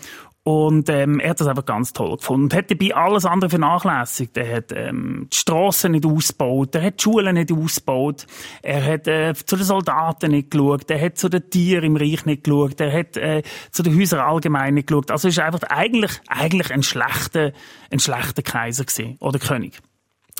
Und 0.44 0.88
ähm, 0.88 1.20
er 1.20 1.30
hat 1.30 1.40
das 1.40 1.46
einfach 1.46 1.64
ganz 1.64 1.92
toll 1.92 2.16
gefunden. 2.16 2.44
Und 2.44 2.54
hat 2.54 2.68
dabei 2.68 2.96
alles 2.96 3.24
andere 3.24 3.48
vernachlässigt. 3.48 4.36
Er 4.36 4.56
hat 4.56 4.72
ähm, 4.74 5.28
die 5.32 5.36
Strassen 5.36 5.92
nicht 5.92 6.04
ausgebaut, 6.04 6.74
er 6.74 6.82
hat 6.82 6.98
die 6.98 7.02
Schulen 7.04 7.34
nicht 7.34 7.52
ausgebaut, 7.52 8.26
er 8.60 8.84
hat 8.84 9.06
äh, 9.06 9.34
zu 9.34 9.54
den 9.54 9.64
Soldaten 9.64 10.32
nicht 10.32 10.50
geschaut, 10.50 10.90
er 10.90 11.00
hat 11.00 11.16
zu 11.16 11.28
den 11.28 11.48
Tieren 11.48 11.84
im 11.84 11.96
Reich 11.96 12.26
nicht 12.26 12.42
geschaut, 12.42 12.80
er 12.80 12.92
hat 12.92 13.16
äh, 13.16 13.42
zu 13.70 13.84
den 13.84 13.96
Häusern 13.96 14.18
allgemein 14.18 14.74
nicht 14.74 14.88
geschaut. 14.88 15.12
Also 15.12 15.28
ist 15.28 15.38
einfach 15.38 15.62
eigentlich, 15.68 16.20
eigentlich 16.26 16.72
ein 16.72 16.82
schlechter, 16.82 17.52
ein 17.92 18.00
schlechter 18.00 18.42
Kaiser 18.42 18.84
gewesen, 18.84 19.18
oder 19.20 19.38
König. 19.38 19.80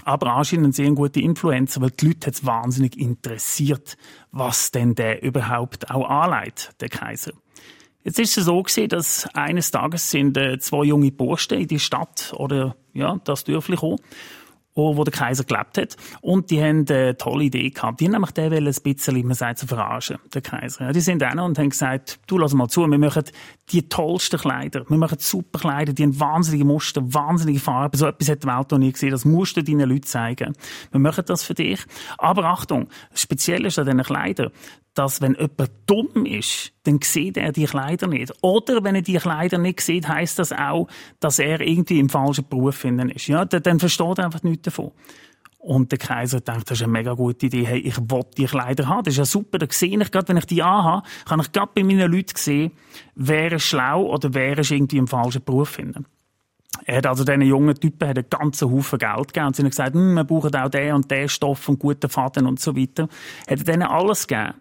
aber 0.04 0.34
anscheinend 0.34 0.68
ein 0.68 0.72
sehr 0.72 0.90
guter 0.90 1.20
Influencer, 1.20 1.80
weil 1.80 1.90
die 1.90 2.08
Leute 2.08 2.30
es 2.30 2.44
wahnsinnig 2.44 2.98
interessiert, 2.98 3.96
was 4.32 4.72
denn 4.72 4.96
der 4.96 5.22
überhaupt 5.22 5.90
auch 5.90 6.08
anleitet, 6.08 6.70
der 6.80 6.88
Kaiser. 6.88 7.32
Jetzt 8.04 8.18
ist 8.18 8.36
es 8.36 8.44
so 8.44 8.62
gewesen, 8.62 8.88
dass 8.88 9.28
eines 9.34 9.70
Tages 9.70 10.10
sind 10.10 10.36
äh, 10.36 10.58
zwei 10.58 10.84
junge 10.84 11.12
Burschen 11.12 11.58
in 11.58 11.68
die 11.68 11.78
Stadt 11.78 12.32
oder 12.36 12.76
ja, 12.92 13.20
das 13.24 13.44
Dörfli 13.44 13.76
gekommen 13.76 13.98
wo 14.74 15.04
der 15.04 15.12
Kaiser 15.12 15.44
gelebt 15.44 15.78
hat. 15.78 15.96
Und 16.20 16.50
die 16.50 16.62
haben 16.62 16.86
eine 16.88 17.16
tolle 17.16 17.44
Idee 17.44 17.70
gehabt. 17.70 18.00
Die 18.00 18.06
haben 18.06 18.12
nämlich 18.12 18.30
den 18.30 18.52
ein 18.52 18.64
bisschen, 18.64 19.26
man 19.26 19.34
sagt, 19.34 19.58
zu 19.58 19.66
verarschen, 19.66 20.18
der 20.32 20.40
Kaiser. 20.40 20.92
Die 20.92 21.00
sind 21.00 21.20
noch 21.20 21.44
und 21.44 21.58
haben 21.58 21.70
gesagt, 21.70 22.18
du 22.26 22.38
lass 22.38 22.54
mal 22.54 22.68
zu, 22.68 22.86
wir 22.86 22.98
machen 22.98 23.24
die 23.70 23.88
tollsten 23.88 24.38
Kleider. 24.40 24.84
Wir 24.88 24.96
machen 24.96 25.18
super 25.20 25.58
Kleider, 25.58 25.92
die 25.92 26.02
haben 26.02 26.18
wahnsinnige 26.18 26.64
Muster, 26.64 27.02
wahnsinnige 27.12 27.60
Farben. 27.60 27.96
So 27.96 28.06
etwas 28.06 28.28
hat 28.28 28.42
die 28.42 28.48
Welt 28.48 28.70
noch 28.70 28.78
nie 28.78 28.92
gesehen. 28.92 29.10
Das 29.10 29.24
musst 29.24 29.56
du 29.56 29.62
deinen 29.62 29.88
Leuten 29.88 30.04
zeigen. 30.04 30.54
Wir 30.90 31.00
machen 31.00 31.24
das 31.26 31.42
für 31.42 31.54
dich. 31.54 31.80
Aber 32.18 32.44
Achtung, 32.44 32.88
speziell 33.14 33.66
ist 33.66 33.78
an 33.78 33.86
diesen 33.86 34.02
Kleidern, 34.02 34.52
dass 34.94 35.20
wenn 35.20 35.34
jemand 35.34 35.70
dumm 35.86 36.26
ist, 36.26 36.72
dann 36.84 37.00
sieht 37.02 37.36
er 37.36 37.52
die 37.52 37.64
Kleider 37.64 38.06
nicht. 38.06 38.32
Oder 38.42 38.84
wenn 38.84 38.94
er 38.94 39.02
die 39.02 39.16
Kleider 39.16 39.58
nicht 39.58 39.80
sieht, 39.80 40.08
heißt 40.08 40.38
das 40.38 40.52
auch, 40.52 40.88
dass 41.20 41.38
er 41.38 41.60
irgendwie 41.60 41.98
im 41.98 42.08
falschen 42.08 42.46
Beruf 42.48 42.76
finden 42.76 43.10
ist. 43.10 43.26
Ja, 43.26 43.44
dann 43.44 43.80
versteht 43.80 44.18
er 44.18 44.26
einfach 44.26 44.42
nichts 44.42 44.64
davon. 44.64 44.92
Und 45.58 45.92
der 45.92 45.98
Kaiser 45.98 46.40
denkt, 46.40 46.70
das 46.70 46.78
ist 46.78 46.82
eine 46.82 46.92
mega 46.92 47.14
gute 47.14 47.46
Idee. 47.46 47.64
Hey, 47.64 47.78
ich 47.78 47.96
will 47.96 48.24
die 48.36 48.46
Kleider 48.46 48.88
haben. 48.88 49.04
Das 49.04 49.14
ist 49.14 49.18
ja 49.18 49.24
super. 49.24 49.58
Da 49.58 49.66
sehe 49.70 49.96
ich 49.96 50.10
gerade, 50.10 50.28
wenn 50.28 50.36
ich 50.36 50.46
die 50.46 50.60
anhabe, 50.60 51.06
kann 51.24 51.38
ich 51.38 51.52
gerade 51.52 51.70
bei 51.72 51.84
meinen 51.84 52.10
Leuten 52.10 52.36
sehen, 52.36 52.72
wer 53.14 53.52
ist 53.52 53.62
schlau 53.62 54.06
oder 54.12 54.34
wer 54.34 54.58
ist 54.58 54.72
irgendwie 54.72 54.96
im 54.98 55.06
falschen 55.06 55.44
Beruf 55.44 55.68
finden. 55.68 56.04
Er 56.84 56.98
hat 56.98 57.06
also 57.06 57.24
diesen 57.24 57.42
jungen 57.42 57.74
Typen 57.74 58.08
einen 58.08 58.24
ganzen 58.28 58.70
Haufen 58.70 58.98
Geld 58.98 59.28
gegeben 59.28 59.46
und 59.46 59.56
sie 59.56 59.62
haben 59.62 59.70
gesagt, 59.70 59.94
hm, 59.94 60.14
wir 60.14 60.24
brauchen 60.24 60.54
auch 60.56 60.68
den 60.68 60.94
und 60.94 61.10
den 61.10 61.28
Stoff 61.28 61.68
und 61.68 61.78
guten 61.78 62.08
Faden 62.08 62.46
und 62.46 62.60
so 62.60 62.76
weiter. 62.76 63.08
Er 63.46 63.58
hat 63.58 63.68
denen 63.68 63.82
alles 63.82 64.26
gegeben. 64.26 64.54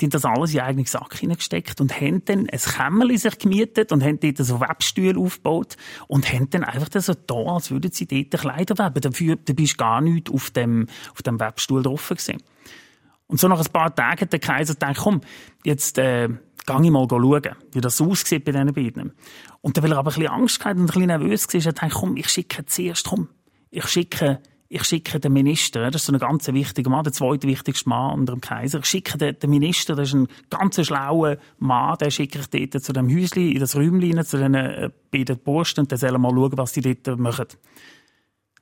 Die 0.00 0.04
haben 0.04 0.10
das 0.10 0.26
alles 0.26 0.52
in 0.52 0.60
eigenen 0.60 0.84
Sack 0.84 1.16
hineingesteckt 1.16 1.80
und 1.80 1.98
haben 1.98 2.22
dann 2.26 2.50
ein 2.50 2.58
Kämmerli 2.58 3.16
sich 3.16 3.38
gemietet 3.38 3.92
und 3.92 4.04
haben 4.04 4.20
dort 4.20 4.36
so 4.36 4.60
Webstühle 4.60 5.18
aufgebaut 5.18 5.76
und 6.06 6.30
haben 6.30 6.50
dann 6.50 6.64
einfach 6.64 6.88
so 7.00 7.14
da, 7.14 7.34
als 7.34 7.70
würden 7.70 7.90
sie 7.90 8.06
dort 8.06 8.42
Kleider 8.42 8.76
weben. 8.78 9.00
Dafür, 9.00 9.36
da 9.36 9.54
bist 9.54 9.78
gar 9.78 10.02
nicht 10.02 10.30
auf 10.30 10.50
dem, 10.50 10.86
auf 11.12 11.22
dem 11.22 11.40
Webstuhl 11.40 11.82
drauf 11.82 12.10
gewesen. 12.10 12.42
Und 13.26 13.40
so 13.40 13.48
nach 13.48 13.58
ein 13.58 13.72
paar 13.72 13.94
Tagen 13.94 14.20
hat 14.20 14.32
der 14.32 14.38
Kaiser 14.38 14.74
gedacht, 14.74 14.98
komm, 14.98 15.22
jetzt, 15.64 15.96
äh, 15.96 16.28
gehe 16.66 16.84
ich 16.84 16.90
mal 16.90 17.06
schauen, 17.08 17.56
wie 17.72 17.80
das 17.80 18.00
aussieht 18.00 18.44
bei 18.44 18.52
diesen 18.52 18.74
beiden. 18.74 19.12
Und 19.60 19.76
dann, 19.76 19.84
weil 19.84 19.92
er 19.92 19.98
aber 19.98 20.10
ein 20.10 20.14
bisschen 20.14 20.32
Angst 20.32 20.64
hatte 20.64 20.80
und 20.80 20.82
ein 20.82 20.86
bisschen 20.86 21.06
nervös 21.06 21.46
war, 21.46 21.60
hat 21.60 21.66
er 21.66 21.72
gedacht, 21.72 21.94
komm, 21.94 22.16
ich 22.16 22.28
schicke 22.28 22.66
zuerst, 22.66 23.06
komm, 23.06 23.28
ich 23.70 23.86
schicke, 23.86 24.40
ich 24.68 24.82
schicke 24.82 25.20
den 25.20 25.32
Minister, 25.32 25.90
das 25.90 26.02
ist 26.02 26.06
so 26.06 26.12
ein 26.12 26.18
ganz 26.18 26.48
wichtiger 26.48 26.90
Mann, 26.90 27.04
der 27.04 27.12
zweite 27.12 27.46
wichtigste 27.46 27.88
Mann 27.88 28.18
unter 28.18 28.32
dem 28.32 28.40
Kaiser. 28.40 28.80
Ich 28.80 28.86
schicke 28.86 29.16
den, 29.16 29.38
den 29.38 29.50
Minister, 29.50 29.94
das 29.94 30.08
ist 30.08 30.14
ein 30.14 30.28
ganz 30.50 30.84
schlauer 30.84 31.36
Mann, 31.58 31.98
den 31.98 32.10
schicke 32.10 32.40
ich 32.40 32.70
dort 32.70 32.82
zu 32.82 32.92
dem 32.92 33.08
Häuschen, 33.08 33.50
in 33.50 33.60
das 33.60 33.76
Räumchen, 33.76 34.24
zu 34.24 34.38
den 34.38 34.54
äh, 34.54 34.90
beiden 35.12 35.38
Posten 35.38 35.80
und 35.80 35.92
dann 35.92 35.98
soll 35.98 36.10
er 36.10 36.18
mal 36.18 36.32
schauen, 36.32 36.56
was 36.56 36.72
die 36.72 36.80
dort 36.80 37.18
machen. 37.18 37.46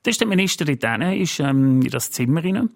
Da 0.02 0.10
ist 0.10 0.20
der 0.20 0.28
Minister 0.28 0.66
dort 0.66 0.84
hin, 0.84 1.22
ist 1.22 1.40
ähm, 1.40 1.80
in 1.80 1.90
das 1.90 2.10
Zimmer 2.10 2.44
rein 2.44 2.68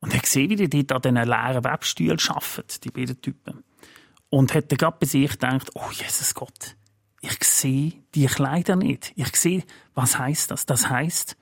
und 0.00 0.14
hat 0.14 0.22
gesehen, 0.22 0.58
wie 0.58 0.68
die 0.68 0.86
dort 0.86 1.06
an 1.06 1.14
diesen 1.14 1.28
leeren 1.28 1.64
Webstühlen 1.64 2.18
arbeiten, 2.28 2.80
die 2.82 2.90
beiden 2.90 3.20
Typen. 3.20 3.62
Und 4.28 4.54
hat 4.54 4.70
dann 4.70 4.78
gerade 4.78 4.96
bei 5.00 5.06
sich 5.06 5.30
gedacht, 5.30 5.70
oh 5.74 5.90
Jesus 5.92 6.34
Gott, 6.34 6.76
ich 7.20 7.44
sehe 7.44 7.92
die 8.14 8.26
Kleider 8.26 8.76
nicht. 8.76 9.12
Ich 9.16 9.34
sehe, 9.36 9.64
was 9.94 10.18
heißt 10.18 10.50
das? 10.50 10.66
Das 10.66 10.88
heißt, 10.90 11.36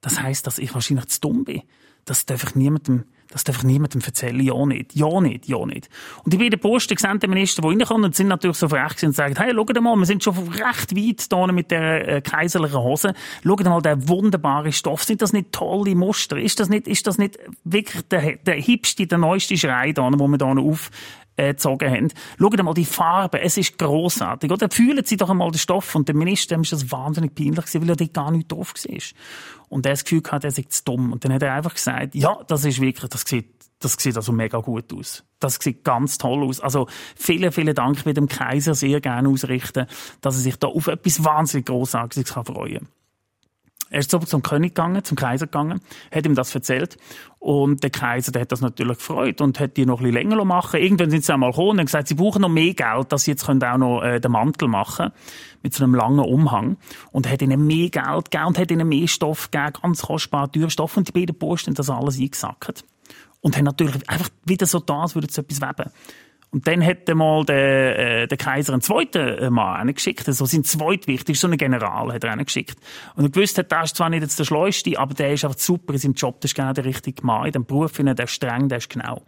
das 0.00 0.20
heißt, 0.20 0.46
dass 0.46 0.58
ich 0.58 0.74
wahrscheinlich 0.74 1.08
zu 1.08 1.20
dumm 1.20 1.44
bin. 1.44 1.62
Das 2.04 2.24
darf 2.24 2.42
ich 2.42 2.54
niemandem, 2.54 3.04
das 3.28 3.44
darf 3.44 3.58
ich 3.58 3.64
niemandem 3.64 4.00
erzählen. 4.00 4.40
Ja 4.40 4.64
nicht, 4.64 4.96
ja 4.96 5.20
nicht, 5.20 5.46
ja 5.46 5.64
nicht. 5.66 5.90
Und 6.24 6.32
die 6.32 6.38
beiden 6.38 6.58
Posten 6.58 6.94
gesehen, 6.94 7.20
die 7.20 7.28
Minister, 7.28 7.60
die 7.60 7.68
reinkommen, 7.68 8.12
sind 8.12 8.28
natürlich 8.28 8.56
so 8.56 8.68
frech 8.68 9.02
und 9.02 9.14
sagen, 9.14 9.34
hey, 9.36 9.52
schau 9.54 9.80
mal, 9.82 9.96
wir 9.96 10.06
sind 10.06 10.24
schon 10.24 10.36
recht 10.48 10.96
weit 10.96 11.26
hier 11.30 11.52
mit 11.52 11.70
der 11.70 12.08
äh, 12.08 12.20
kaiserlichen 12.22 12.78
Hose. 12.78 13.12
Schau 13.44 13.56
mal, 13.56 13.82
der 13.82 14.08
wunderbare 14.08 14.72
Stoff. 14.72 15.04
Sind 15.04 15.20
das 15.20 15.34
nicht 15.34 15.52
tolle 15.52 15.94
Muster? 15.94 16.38
Ist 16.38 16.60
das 16.60 16.70
nicht, 16.70 16.88
ist 16.88 17.06
das 17.06 17.18
nicht 17.18 17.38
wirklich 17.64 18.02
der, 18.08 18.36
der 18.36 18.54
hipste, 18.54 19.06
der 19.06 19.18
neueste 19.18 19.58
Schrei 19.58 19.92
da, 19.92 20.08
wo 20.10 20.26
wir 20.26 20.38
hier 20.38 20.62
auf 20.62 20.90
äh, 21.38 21.48
gezogen 21.48 21.90
haben. 21.90 22.12
Schaut 22.38 22.62
mal 22.62 22.74
die 22.74 22.84
Farbe, 22.84 23.40
es 23.40 23.56
ist 23.56 23.78
grossartig. 23.78 24.50
Oder 24.50 24.68
fühlen 24.70 25.04
Sie 25.04 25.16
doch 25.16 25.30
einmal 25.30 25.50
den 25.50 25.58
Stoff. 25.58 25.94
Und 25.94 26.08
der 26.08 26.14
Minister, 26.14 26.56
dem 26.56 26.62
ist 26.62 26.72
das 26.72 26.90
wahnsinnig 26.90 27.34
peinlich 27.34 27.64
gewesen, 27.64 27.82
weil 27.82 27.90
er 27.90 27.96
dort 27.96 28.14
gar 28.14 28.30
nicht 28.30 28.50
drauf 28.50 28.74
war. 28.74 28.98
Und 29.68 29.86
er 29.86 29.92
das 29.92 30.04
Gefühl 30.04 30.22
gehabt, 30.22 30.44
er 30.44 30.50
sei 30.50 30.64
zu 30.68 30.84
dumm. 30.84 31.12
Und 31.12 31.24
dann 31.24 31.32
hat 31.32 31.42
er 31.42 31.54
einfach 31.54 31.74
gesagt, 31.74 32.14
ja, 32.14 32.38
das 32.48 32.64
ist 32.64 32.80
wirklich, 32.80 33.08
das 33.08 33.22
sieht, 33.22 33.54
das 33.78 33.94
sieht 33.94 34.16
also 34.16 34.32
mega 34.32 34.58
gut 34.58 34.92
aus. 34.92 35.24
Das 35.38 35.54
sieht 35.54 35.84
ganz 35.84 36.18
toll 36.18 36.42
aus. 36.42 36.60
Also, 36.60 36.88
vielen, 37.14 37.52
vielen 37.52 37.74
Dank 37.74 38.04
mit 38.04 38.16
dem 38.16 38.28
Kaiser 38.28 38.74
sehr 38.74 39.00
gerne 39.00 39.28
ausrichten, 39.28 39.86
dass 40.20 40.36
er 40.36 40.42
sich 40.42 40.56
da 40.56 40.66
auf 40.66 40.88
etwas 40.88 41.24
wahnsinnig 41.24 41.66
Grossartiges 41.66 42.30
freuen 42.30 42.78
kann. 42.78 42.88
Er 43.90 44.00
ist 44.00 44.10
zum 44.10 44.42
König 44.42 44.74
gegangen, 44.74 45.02
zum 45.04 45.16
Kaiser 45.16 45.46
gegangen, 45.46 45.80
hat 46.12 46.26
ihm 46.26 46.34
das 46.34 46.54
erzählt. 46.54 46.96
Und 47.38 47.82
der 47.82 47.90
Kaiser, 47.90 48.32
der 48.32 48.42
hat 48.42 48.52
das 48.52 48.60
natürlich 48.60 48.98
gefreut 48.98 49.40
und 49.40 49.60
hat 49.60 49.76
die 49.76 49.86
noch 49.86 50.00
ein 50.00 50.04
bisschen 50.04 50.28
länger 50.30 50.44
machen 50.44 50.80
Irgendwann 50.80 51.10
sind 51.10 51.24
sie 51.24 51.32
einmal 51.32 51.50
gekommen 51.50 51.70
und 51.70 51.78
haben 51.78 51.86
gesagt, 51.86 52.08
sie 52.08 52.14
brauchen 52.14 52.42
noch 52.42 52.48
mehr 52.48 52.74
Geld, 52.74 53.12
dass 53.12 53.24
sie 53.24 53.30
jetzt 53.30 53.46
können 53.46 53.62
auch 53.62 53.78
noch 53.78 54.02
äh, 54.02 54.20
den 54.20 54.32
Mantel 54.32 54.68
machen 54.68 55.12
mit 55.62 55.74
so 55.74 55.84
einem 55.84 55.94
langen 55.94 56.20
Umhang. 56.20 56.76
Und 57.12 57.30
hat 57.30 57.42
ihnen 57.42 57.66
mehr 57.66 57.90
Geld 57.90 58.30
gegeben 58.30 58.46
und 58.48 58.58
hat 58.58 58.70
ihnen 58.70 58.88
mehr 58.88 59.08
Stoff 59.08 59.50
gegeben, 59.50 59.72
ganz 59.80 60.02
kostbar, 60.02 60.50
teuer 60.50 60.70
Stoff. 60.70 60.96
Und 60.96 61.08
die 61.08 61.12
beiden 61.12 61.38
Posten 61.38 61.70
haben 61.70 61.76
das 61.76 61.90
alles 61.90 62.18
eingesackt. 62.18 62.84
Und 63.40 63.56
haben 63.56 63.64
natürlich 63.64 64.08
einfach 64.08 64.30
wieder 64.44 64.66
so 64.66 64.80
da, 64.80 65.02
als 65.02 65.14
würden 65.14 65.28
sie 65.30 65.40
etwas 65.40 65.60
weben. 65.60 65.90
Und 66.50 66.66
dann 66.66 66.84
hat 66.84 67.06
mal 67.14 67.44
der, 67.44 68.22
äh, 68.22 68.26
der 68.26 68.38
Kaiser 68.38 68.72
einen 68.72 68.80
zweiten 68.80 69.18
äh, 69.18 69.50
Mann 69.50 69.92
geschickt, 69.92 70.24
so 70.24 70.30
also 70.30 70.46
sein 70.46 70.64
zweitwichtigster, 70.64 71.40
so 71.40 71.46
einen 71.46 71.58
General 71.58 72.12
hat 72.12 72.24
er 72.24 72.36
geschickt. 72.38 72.78
Und 73.16 73.24
er 73.24 73.30
gewusst 73.30 73.58
hat, 73.58 73.70
der 73.70 73.82
ist 73.82 73.96
zwar 73.96 74.08
nicht 74.08 74.22
jetzt 74.22 74.38
der 74.38 74.44
Schleuste, 74.44 74.98
aber 74.98 75.12
der 75.12 75.34
ist 75.34 75.44
einfach 75.44 75.58
super 75.58 75.92
in 75.92 75.98
seinem 75.98 76.14
Job, 76.14 76.40
das 76.40 76.52
ist 76.52 76.54
genau 76.54 76.72
der 76.72 76.86
richtige 76.86 77.24
Mann 77.26 77.46
in 77.46 77.52
dem 77.52 77.66
Beruf, 77.66 77.92
der 77.92 78.18
ist 78.18 78.30
streng, 78.30 78.68
der 78.68 78.78
ist 78.78 78.88
genau. 78.88 79.22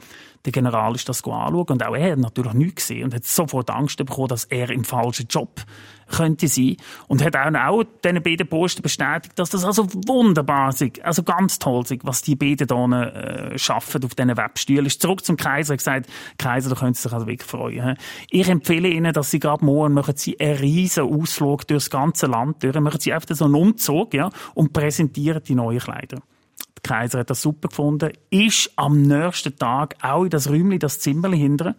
Der 0.45 0.53
General 0.53 0.95
ist 0.95 1.09
das 1.09 1.23
anschauen 1.23 1.67
und 1.69 1.85
auch 1.85 1.95
er 1.95 2.13
hat 2.13 2.19
natürlich 2.19 2.55
nichts 2.55 2.87
gesehen 2.87 3.05
und 3.05 3.15
hat 3.15 3.25
sofort 3.25 3.69
Angst 3.71 3.99
bekommen, 3.99 4.29
dass 4.29 4.45
er 4.45 4.71
im 4.71 4.85
falschen 4.85 5.27
Job 5.29 5.63
könnte 6.11 6.49
sein. 6.49 6.77
Und 7.09 7.25
hat 7.25 7.37
auch, 7.37 7.55
auch 7.55 7.85
diesen 8.05 8.23
beiden 8.23 8.49
Posten 8.49 8.83
bestätigt, 8.83 9.39
dass 9.39 9.51
das 9.51 9.65
also 9.65 9.87
wunderbar 10.07 10.71
ist, 10.71 11.03
also 11.03 11.23
ganz 11.23 11.59
toll 11.59 11.83
ist, 11.83 12.05
was 12.05 12.23
die 12.23 12.37
beiden 12.37 12.69
hier 12.69 13.15
äh, 13.15 13.59
schaffen 13.59 14.05
auf 14.05 14.15
diesen 14.15 14.37
Webstühlen. 14.37 14.87
Ist 14.87 15.03
zurück 15.03 15.25
zum 15.25 15.37
Kaiser 15.37 15.73
und 15.73 15.79
gesagt, 15.79 16.09
Kaiser, 16.39 16.71
da 16.71 16.77
können 16.77 16.95
Sie 16.95 17.03
sich 17.03 17.13
also 17.13 17.27
wirklich 17.27 17.49
freuen. 17.49 17.97
Ich 18.31 18.49
empfehle 18.49 18.89
Ihnen, 18.89 19.13
dass 19.13 19.31
Sie 19.31 19.39
gerade 19.39 19.65
morgen 19.65 19.95
machen 19.95 20.17
Sie 20.17 20.39
einen 20.41 20.57
riesen 20.57 21.05
Ausflug 21.05 21.67
durchs 21.67 21.91
ganze 21.91 22.27
Land 22.27 22.63
durch, 22.63 22.79
machen 22.81 23.01
Sie 23.01 23.13
einfach 23.13 23.35
so 23.35 23.45
einen 23.45 23.55
Umzug, 23.55 24.15
ja, 24.15 24.31
und 24.55 24.73
präsentieren 24.73 25.43
die 25.47 25.55
neuen 25.55 25.81
Kleider. 25.81 26.21
Der 26.85 26.97
Kaiser 26.97 27.21
hat 27.21 27.31
das 27.31 27.43
super 27.43 27.69
gefunden, 27.69 28.11
ist 28.31 28.73
am 28.77 29.03
nächsten 29.03 29.57
Tag 29.57 29.97
auch 30.03 30.25
in 30.25 30.31
das 30.31 30.49
Räumchen, 30.49 30.79
das 30.79 31.01
Zimmerli 31.01 31.39
hinter 31.39 31.77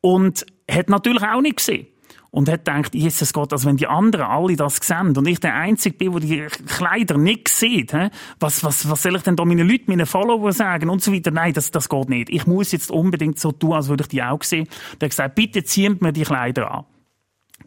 und 0.00 0.46
hat 0.70 0.88
natürlich 0.88 1.22
auch 1.22 1.40
nicht 1.40 1.56
gesehen. 1.56 1.86
Und 2.32 2.48
hat 2.48 2.64
gedacht, 2.64 2.94
Jesus 2.94 3.32
Gott, 3.32 3.52
also 3.52 3.68
wenn 3.68 3.76
die 3.76 3.88
anderen 3.88 4.26
alle 4.26 4.54
das 4.54 4.76
sehen 4.76 5.16
und 5.16 5.26
ich 5.26 5.40
der 5.40 5.56
Einzige 5.56 5.96
bin, 5.96 6.12
der 6.12 6.20
die 6.20 6.46
Kleider 6.64 7.18
nicht 7.18 7.48
sieht, 7.48 7.92
was, 8.38 8.62
was, 8.62 8.88
was 8.88 9.02
soll 9.02 9.16
ich 9.16 9.22
denn 9.22 9.34
da 9.34 9.44
meinen 9.44 9.68
Leuten, 9.68 9.86
meinen 9.88 10.06
Follower 10.06 10.52
sagen 10.52 10.90
und 10.90 11.02
so 11.02 11.12
weiter? 11.12 11.32
Nein, 11.32 11.54
das, 11.54 11.72
das 11.72 11.88
geht 11.88 12.08
nicht. 12.08 12.30
Ich 12.30 12.46
muss 12.46 12.70
jetzt 12.70 12.92
unbedingt 12.92 13.40
so 13.40 13.50
tun, 13.50 13.72
als 13.72 13.88
würde 13.88 14.02
ich 14.02 14.08
die 14.08 14.22
auch 14.22 14.44
sehen. 14.44 14.68
Der 15.00 15.06
hat 15.06 15.10
gesagt, 15.10 15.34
bitte 15.34 15.64
zieht 15.64 16.00
mir 16.02 16.12
die 16.12 16.22
Kleider 16.22 16.70
an. 16.70 16.84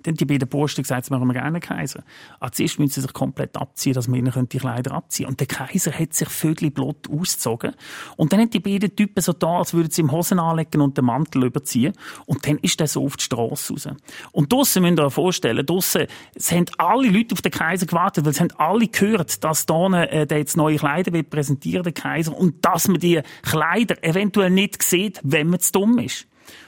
Dann 0.04 0.16
die 0.16 0.26
beiden 0.26 0.48
Posten 0.48 0.84
gesagt, 0.84 1.10
wir 1.10 1.34
gerne, 1.34 1.60
Kaiser. 1.60 2.04
Als 2.40 2.58
zuerst 2.58 2.80
müssen 2.80 2.92
sie 2.92 3.02
sich 3.02 3.14
komplett 3.14 3.58
abziehen, 3.58 3.94
dass 3.94 4.08
wir 4.08 4.16
ihnen 4.16 4.50
die 4.50 4.58
Kleider 4.58 4.92
abziehen 4.92 5.28
Und 5.28 5.40
der 5.40 5.48
Kaiser 5.48 5.92
hat 5.92 6.14
sich 6.14 6.30
vögel 6.30 6.72
blut 6.72 7.10
ausgezogen. 7.10 7.74
Und 8.18 8.34
dann 8.34 8.42
haben 8.42 8.50
die 8.50 8.60
beiden 8.60 8.96
Typen 8.96 9.22
so 9.22 9.34
da, 9.34 9.60
als 9.60 9.74
würden 9.74 9.92
sie 9.92 10.02
im 10.02 10.12
Hosen 10.12 10.40
anlegen 10.40 10.82
und 10.82 10.98
den 10.98 11.06
Mantel 11.06 11.46
überziehen. 11.46 11.94
Und 12.26 12.48
dann 12.48 12.58
ist 12.60 12.80
der 12.80 12.88
so 12.88 13.06
auf 13.06 13.18
die 13.18 13.24
Straße 13.24 13.74
raus. 13.74 13.88
Und 14.32 14.52
draussen 14.52 14.84
müsst 14.84 15.00
ihr 15.00 15.06
euch 15.06 15.14
vorstellen, 15.14 15.66
draussen, 15.66 16.08
es 16.36 16.52
haben 16.52 16.66
alle 16.78 17.10
Leute 17.10 17.34
auf 17.34 17.42
den 17.42 17.52
Kaiser 17.52 17.86
gewartet, 17.86 18.26
weil 18.26 18.32
es 18.32 18.40
haben 18.40 18.52
alle 18.58 18.88
gehört, 18.88 19.44
dass 19.44 19.66
da 19.66 20.04
äh, 20.04 20.28
der 20.28 20.38
jetzt 20.38 20.58
neue 20.58 20.78
Kleider 20.78 21.14
will 21.14 21.24
präsentieren, 21.24 21.84
der 21.84 21.94
Kaiser, 21.94 22.38
und 22.38 22.66
dass 22.66 22.88
man 22.88 23.00
die 23.00 23.22
Kleider 23.42 24.04
eventuell 24.04 24.50
nicht 24.50 24.82
sieht, 24.84 25.20
wenn 25.24 25.48
man 25.48 25.60
zu 25.60 25.72
dumm 25.72 26.00
ist. 26.00 26.28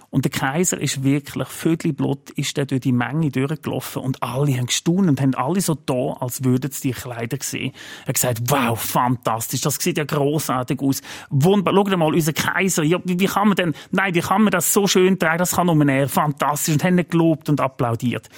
Und 0.10 0.26
der 0.26 0.32
Kaiser 0.32 0.80
ist 0.80 1.04
wirklich, 1.04 1.48
Vögelblut, 1.48 2.30
ist 2.32 2.56
der 2.58 2.66
durch 2.66 2.82
die 2.82 2.92
Menge 2.92 3.32
durchgelaufen 3.32 4.02
und 4.02 4.24
alle 4.24 4.56
haben 4.56 4.68
gestaunt 4.68 5.10
und 5.10 5.20
haben 5.20 5.36
alle 5.36 5.62
so 5.62 5.76
da, 5.76 6.14
als 6.20 6.44
würden 6.44 6.72
sie 6.72 6.90
die 6.90 6.94
Kleider 6.94 7.38
sehen. 7.42 7.74
Er 8.04 8.08
hat 8.10 8.16
gesagt, 8.16 8.42
wow, 8.48 8.80
fantastisch, 8.80 9.62
das 9.62 9.76
sieht 9.76 9.98
ja 9.98 10.04
großartig 10.04 10.80
aus. 10.82 11.02
Wunderbar, 11.30 11.74
schau 11.74 11.84
dir 11.84 11.98
mal, 11.98 12.14
unser 12.14 12.34
Kaiser, 12.34 12.84
ja, 12.84 13.00
wie, 13.04 13.26
kann 13.26 13.50
man 13.50 13.56
denn, 13.56 13.74
nein, 13.92 14.16
wie 14.16 14.22
kann 14.22 14.44
man 14.44 14.52
das 14.52 14.72
so 14.72 14.88
schön 14.88 15.20
tragen, 15.20 15.40
das 15.40 15.56
kann 15.56 15.68
nur 15.68 15.88
er, 15.88 16.08
fantastisch, 16.08 16.74
und 16.76 16.84
haben 16.84 16.98
gelobt 17.10 17.50
und 17.50 17.60
applaudiert. 17.60 18.30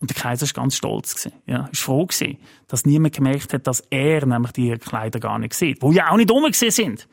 Und 0.00 0.10
der 0.10 0.16
Kaiser 0.16 0.46
war 0.46 0.62
ganz 0.62 0.76
stolz. 0.76 1.14
Gewesen, 1.14 1.32
ja, 1.46 1.68
ist 1.72 1.80
froh 1.80 2.06
gewesen, 2.06 2.38
dass 2.68 2.86
niemand 2.86 3.14
gemerkt 3.14 3.52
hat, 3.52 3.66
dass 3.66 3.80
er 3.90 4.24
nämlich 4.26 4.52
die 4.52 4.70
Kleider 4.76 5.18
gar 5.18 5.38
nicht 5.38 5.54
sieht. 5.54 5.82
Wo 5.82 5.90
ja 5.90 6.10
auch 6.10 6.16
nicht 6.16 6.30
rum 6.30 6.44
sind. 6.52 7.08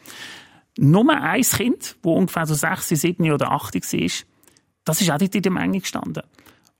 Nur 0.77 1.09
ein 1.09 1.41
Kind, 1.41 1.95
wo 2.03 2.15
ungefähr 2.15 2.45
so 2.45 2.53
sechs, 2.53 2.89
sieben 2.89 3.31
oder 3.31 3.51
acht 3.51 3.75
war, 3.75 4.09
das 4.83 5.01
ist 5.01 5.09
auch 5.09 5.19
nicht 5.19 5.35
in 5.35 5.41
der 5.41 5.51
Menge 5.51 5.79
gestanden. 5.79 6.23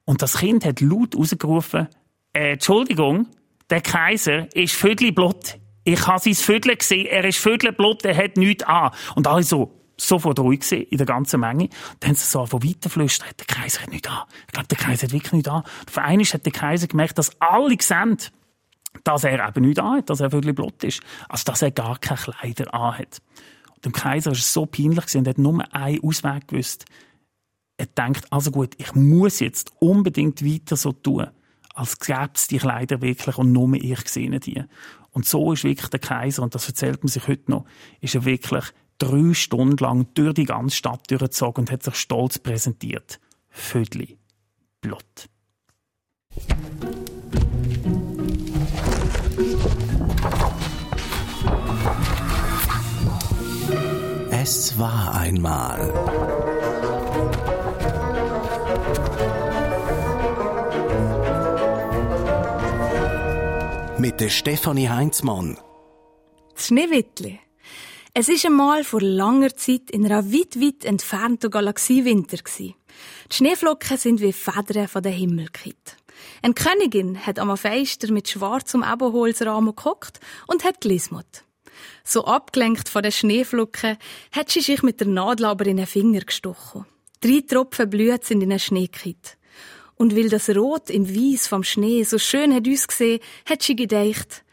Und 0.05 0.21
das 0.21 0.37
Kind 0.37 0.65
hat 0.65 0.81
laut 0.81 1.15
rausgerufen, 1.15 1.87
äh, 2.33 2.53
Entschuldigung, 2.53 3.27
der 3.69 3.81
Kaiser 3.81 4.53
ist 4.55 4.75
Vödelblut. 4.75 5.57
Ich 5.83 6.05
habe 6.05 6.19
sein 6.19 6.35
Vödel 6.35 6.75
gesehen, 6.75 7.07
er 7.07 7.25
ist 7.25 7.39
Vödelblut, 7.39 8.05
er 8.05 8.15
hat 8.15 8.37
nichts 8.37 8.63
an. 8.63 8.91
Und 9.15 9.27
alle 9.27 9.43
so, 9.43 9.81
sofort 9.97 10.39
ruhig 10.39 10.59
gewesen, 10.59 10.87
in 10.89 10.97
der 10.97 11.07
ganzen 11.07 11.39
Menge. 11.39 11.69
Dann 11.99 12.09
haben 12.09 12.15
sie 12.15 12.25
so 12.25 12.45
von 12.45 12.63
weiter 12.63 12.89
der 12.89 13.45
Kaiser 13.45 13.81
hat 13.81 13.89
nichts 13.89 14.07
an. 14.07 14.23
Ich 14.47 14.53
glaube, 14.53 14.67
der 14.67 14.77
Kaiser 14.77 15.03
hat 15.03 15.13
wirklich 15.13 15.33
nichts 15.33 15.49
an. 15.49 15.63
Auf 15.87 15.97
einmal 15.97 16.25
hat 16.25 16.45
der 16.45 16.51
Kaiser 16.51 16.87
gemerkt, 16.87 17.17
dass 17.17 17.39
alle 17.39 17.75
sehen, 17.79 18.17
dass 19.03 19.23
er 19.23 19.47
eben 19.47 19.65
nichts 19.65 19.79
an 19.79 19.97
hat, 19.97 20.09
dass 20.09 20.19
er 20.19 20.29
blut 20.29 20.83
ist. 20.83 21.01
Also, 21.29 21.45
dass 21.45 21.61
er 21.61 21.71
gar 21.71 21.97
keine 21.97 22.19
Kleider 22.19 22.73
an 22.73 22.97
hat. 22.97 23.21
Dem 23.85 23.91
Kaiser 23.91 24.31
war 24.31 24.37
es 24.37 24.51
so 24.51 24.65
peinlich 24.65 25.15
und 25.15 25.27
er 25.27 25.31
hat 25.31 25.37
nur 25.37 25.73
einen 25.73 26.03
Ausweg 26.03 26.47
gewusst. 26.47 26.85
Er 27.77 27.85
denkt, 27.85 28.31
also 28.31 28.51
gut, 28.51 28.73
ich 28.77 28.95
muss 28.95 29.39
jetzt 29.39 29.71
unbedingt 29.79 30.43
weiter 30.43 30.75
so 30.75 30.91
tun, 30.91 31.27
als 31.75 31.99
gäbe 31.99 32.31
es 32.33 32.47
die 32.47 32.57
Kleider 32.57 33.01
wirklich 33.01 33.37
und 33.37 33.51
nur 33.51 33.73
ich 33.75 34.07
sehe 34.07 34.39
die. 34.39 34.63
Und 35.11 35.25
so 35.25 35.53
ist 35.53 35.63
wirklich 35.63 35.89
der 35.89 35.99
Kaiser, 35.99 36.41
und 36.41 36.55
das 36.55 36.67
erzählt 36.67 37.03
man 37.03 37.09
sich 37.09 37.27
heute 37.27 37.51
noch, 37.51 37.65
ist 38.01 38.15
er 38.15 38.25
wirklich 38.25 38.65
drei 38.97 39.33
Stunden 39.33 39.77
lang 39.77 40.07
durch 40.13 40.33
die 40.33 40.45
ganze 40.45 40.75
Stadt 40.75 41.09
durchgezogen 41.11 41.63
und 41.63 41.71
hat 41.71 41.83
sich 41.83 41.95
stolz 41.95 42.39
präsentiert. 42.39 43.19
Vödli. 43.49 44.17
Blut. 44.81 45.29
Es 54.47 54.77
war 54.77 55.15
einmal. 55.15 55.91
Mit 63.97 64.21
der 64.21 64.29
Stefanie 64.29 64.87
Heinzmann. 64.87 65.57
Das 66.53 66.67
Schneewittli. 66.67 67.39
Es 68.13 68.29
ist 68.29 68.45
einmal 68.45 68.83
vor 68.83 69.01
langer 69.01 69.55
Zeit 69.55 69.89
in 69.89 70.05
einer 70.05 70.31
weit, 70.31 70.61
weit 70.61 70.85
entfernten 70.85 71.49
Galaxie 71.49 72.05
Winter 72.05 72.37
Die 72.37 72.75
Schneeflocken 73.31 73.97
sind 73.97 74.21
wie 74.21 74.31
Federn 74.31 74.87
von 74.87 75.01
den 75.01 75.13
Himmel 75.13 75.45
gekippt. 75.45 75.97
Eine 76.43 76.53
Königin 76.53 77.25
hat 77.25 77.39
am 77.39 77.57
Fenster 77.57 78.11
mit 78.11 78.29
schwarzem 78.29 78.85
Ebenholzrahmen 78.87 79.75
gehockt 79.75 80.19
und 80.45 80.63
hat 80.63 80.81
gelismet. 80.81 81.44
So 82.03 82.25
abgelenkt 82.25 82.89
von 82.89 83.03
den 83.03 83.11
Schneeflocken 83.11 83.97
hat 84.31 84.51
sie 84.51 84.61
sich 84.61 84.83
mit 84.83 84.99
der 84.99 85.07
Nadel 85.07 85.45
aber 85.45 85.65
in 85.65 85.77
den 85.77 85.87
Finger 85.87 86.21
gestochen. 86.21 86.85
Drei 87.21 87.41
Tropfen 87.41 87.89
Blut 87.89 88.23
sind 88.23 88.41
in 88.41 88.49
den 88.49 88.59
Schnee 88.59 88.87
gekippt. 88.87 89.37
Und 89.95 90.15
weil 90.15 90.29
das 90.29 90.49
Rot 90.49 90.89
im 90.89 91.07
Weiß 91.07 91.47
vom 91.47 91.63
Schnee 91.63 92.03
so 92.03 92.17
schön 92.17 92.53
hat 92.53 92.67
ausgesehen, 92.67 93.21
hat 93.45 93.63
sie 93.63 93.75
gedacht, 93.75 94.43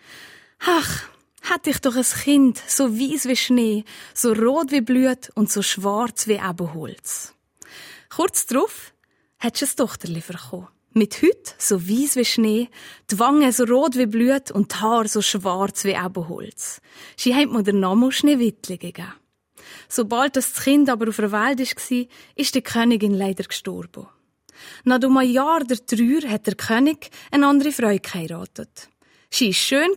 ach, 0.60 1.08
hätte 1.42 1.70
ich 1.70 1.80
doch 1.80 1.96
ein 1.96 2.04
Kind, 2.04 2.62
so 2.66 2.92
weiß 2.92 3.26
wie 3.26 3.36
Schnee, 3.36 3.84
so 4.14 4.32
rot 4.32 4.70
wie 4.70 4.80
Blut 4.80 5.30
und 5.34 5.50
so 5.50 5.62
schwarz 5.62 6.28
wie 6.28 6.40
Ebenholz. 6.42 7.34
Kurz 8.08 8.46
darauf 8.46 8.92
hat 9.38 9.56
sie 9.56 9.64
ein 9.64 9.76
Tochterli 9.76 10.22
bekommen. 10.26 10.68
Mit 10.94 11.22
Hüt 11.22 11.54
so 11.58 11.88
weiß 11.88 12.16
wie 12.16 12.24
Schnee, 12.24 12.68
die 13.10 13.18
Wangen 13.18 13.50
so 13.52 13.64
rot 13.64 13.96
wie 13.96 14.06
Blut 14.06 14.50
und 14.50 14.72
die 14.72 14.76
Haare 14.76 15.08
so 15.08 15.22
schwarz 15.22 15.84
wie 15.84 15.94
Ebenholz. 15.94 16.82
Sie 17.16 17.34
hat 17.34 17.50
mir 17.50 17.62
den 17.62 17.80
Namen 17.80 18.12
Schneewittli 18.12 18.76
gegeben. 18.76 19.14
Sobald 19.88 20.36
das 20.36 20.52
Kind 20.54 20.90
aber 20.90 21.08
auf 21.08 21.16
der 21.16 21.32
Welt 21.32 21.60
war, 21.60 22.06
ist 22.36 22.54
die 22.54 22.62
Königin 22.62 23.14
leider 23.14 23.44
gestorben. 23.44 24.06
Nach 24.84 24.96
einem 24.96 25.20
Jahr 25.22 25.64
der 25.64 25.84
Trauer 25.84 26.30
hat 26.30 26.46
der 26.46 26.56
König 26.56 27.10
eine 27.30 27.46
andere 27.46 27.72
Frau 27.72 27.96
geheiratet. 27.96 28.88
Sie 29.30 29.46
war 29.46 29.54
schön, 29.54 29.92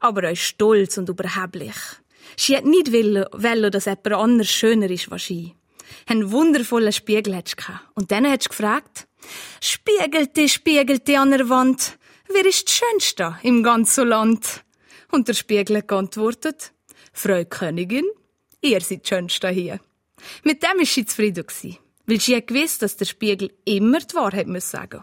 aber 0.00 0.30
auch 0.30 0.36
stolz 0.36 0.98
und 0.98 1.08
überheblich. 1.08 1.76
Sie 2.36 2.56
hat 2.56 2.64
nicht 2.64 2.92
wollen, 2.92 3.70
dass 3.70 3.84
jemand 3.84 4.12
anders 4.12 4.48
schöner 4.48 4.90
ist 4.90 5.10
als 5.12 5.26
sie. 5.26 5.54
Einen 6.06 6.32
wundervollen 6.32 6.92
Spiegel 6.92 7.36
hat 7.36 7.48
sie 7.48 7.56
Und 7.94 8.10
dann 8.10 8.28
hat 8.28 8.42
sie 8.42 8.48
gefragt, 8.48 9.05
Spiegelte, 9.60 10.48
spiegelte 10.48 11.18
an 11.18 11.30
der 11.30 11.48
Wand, 11.48 11.98
wer 12.28 12.44
ist 12.44 12.68
die 12.68 12.72
Schönste 12.72 13.36
im 13.42 13.62
ganzen 13.62 14.08
Land? 14.08 14.64
Und 15.10 15.28
der 15.28 15.34
Spiegel 15.34 15.78
hat 15.78 15.88
geantwortet, 15.88 16.72
Frau 17.12 17.44
Königin, 17.44 18.04
ihr 18.60 18.80
seid 18.80 19.04
die 19.04 19.08
Schönste 19.08 19.48
hier. 19.48 19.80
Mit 20.42 20.62
dem 20.62 20.78
war 20.78 20.86
sie 20.86 21.06
zufrieden 21.06 21.46
weil 22.06 22.20
sie 22.20 22.40
gewusst, 22.44 22.82
dass 22.82 22.96
der 22.96 23.04
Spiegel 23.04 23.52
immer 23.64 23.98
die 23.98 24.14
Wahrheit 24.14 24.46
muss 24.46 24.70
sagen. 24.70 25.02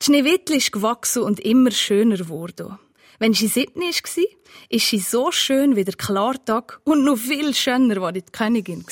Die 0.00 0.04
Schneewittli 0.04 0.58
ist 0.58 0.72
gewachsen 0.72 1.22
und 1.22 1.40
immer 1.40 1.70
schöner 1.70 2.18
geworden. 2.18 2.78
Wenn 3.18 3.32
sie 3.32 3.46
sieben 3.46 3.80
war, 3.80 4.24
ist 4.68 4.88
sie 4.88 4.98
so 4.98 5.30
schön 5.32 5.76
wie 5.76 5.84
der 5.84 5.94
Klartag 5.94 6.80
und 6.84 7.04
noch 7.04 7.16
viel 7.16 7.54
schöner 7.54 8.00
war 8.00 8.12
die 8.12 8.22
Königin. 8.22 8.84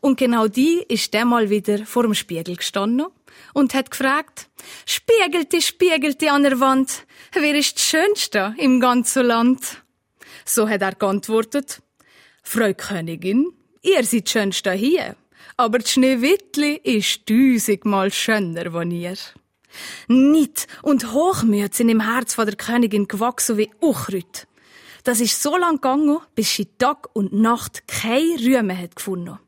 Und 0.00 0.18
genau 0.18 0.46
die 0.46 0.84
ist 0.88 1.12
mal 1.12 1.50
wieder 1.50 1.84
vor 1.84 2.04
dem 2.04 2.14
Spiegel 2.14 2.56
gestanden 2.56 3.06
und 3.52 3.74
hat 3.74 3.90
gefragt, 3.90 4.48
Spiegelte, 4.86 5.60
spiegelte 5.60 6.30
an 6.30 6.44
der 6.44 6.60
Wand, 6.60 7.04
wer 7.32 7.54
ist 7.54 7.78
die 7.78 7.82
Schönste 7.82 8.54
im 8.58 8.80
ganzen 8.80 9.26
Land? 9.26 9.82
So 10.44 10.68
hat 10.68 10.82
er 10.82 10.94
geantwortet, 10.94 11.82
Frau 12.42 12.72
Königin, 12.72 13.52
ihr 13.82 14.04
seid 14.04 14.26
die 14.26 14.30
Schönste 14.30 14.72
hier, 14.72 15.16
aber 15.56 15.80
die 15.80 15.88
Schneewittli 15.88 16.80
ist 16.82 17.26
tausendmal 17.26 18.12
schöner 18.12 18.72
als 18.72 18.92
ihr. 18.92 19.16
Nit 20.08 20.66
und 20.82 21.12
Hochmut 21.12 21.74
sind 21.74 21.88
im 21.88 22.00
Herz 22.00 22.34
von 22.34 22.46
der 22.46 22.56
Königin 22.56 23.08
gewachsen 23.08 23.58
wie 23.58 23.70
Uchrüt. 23.80 24.46
Das 25.04 25.20
ist 25.20 25.42
so 25.42 25.56
lang 25.56 25.76
gegangen, 25.76 26.18
bis 26.34 26.54
sie 26.54 26.66
Tag 26.78 27.08
und 27.14 27.32
Nacht 27.32 27.86
keine 27.86 28.38
Rühme 28.40 28.76
hat 28.76 28.96
gefunden. 28.96 29.38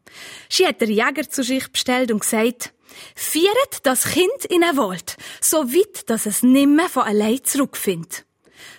Sie 0.49 0.67
hat 0.67 0.81
den 0.81 0.91
Jäger 0.91 1.29
zu 1.29 1.43
sich 1.43 1.69
bestellt 1.69 2.11
und 2.11 2.21
gesagt, 2.21 2.73
Fieret 3.15 3.81
das 3.85 4.05
Kind 4.05 4.45
in 4.49 4.63
den 4.63 4.77
Wald, 4.77 5.17
so 5.41 5.73
weit, 5.73 6.11
dass 6.11 6.27
es 6.27 6.43
nimmer 6.43 6.89
von 6.89 7.05
allein 7.05 7.43
zurückfindet. 7.45 8.25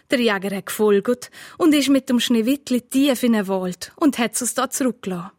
Der 0.10 0.20
Jäger 0.20 0.56
hat 0.56 0.66
gefolgt 0.66 1.32
und 1.58 1.74
ist 1.74 1.90
mit 1.90 2.10
dem 2.10 2.20
Schneewittli 2.20 2.82
tief 2.82 3.24
in 3.24 3.34
den 3.34 3.48
Wald 3.48 3.94
und 3.96 4.18
hat 4.18 4.40
es 4.40 4.54
da 4.54 4.70
zurückgelassen. 4.70 5.32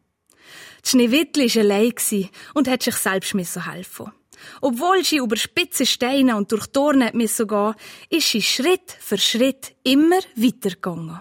Die 0.84 0.88
Schneewittli 0.88 1.54
war 1.54 1.62
allein 1.62 2.30
und 2.54 2.68
hat 2.68 2.82
sich 2.82 2.96
selbst 2.96 3.34
helfen 3.34 4.12
obwohl 4.60 5.04
sie 5.04 5.18
über 5.18 5.36
spitze 5.36 5.86
Steine 5.86 6.36
und 6.36 6.52
durch 6.52 6.66
Dornen 6.66 7.12
gehen, 7.12 7.74
ist 8.10 8.28
sie 8.30 8.42
Schritt 8.42 8.96
für 9.00 9.18
Schritt 9.18 9.74
immer 9.82 10.18
weitergegangen. 10.36 11.20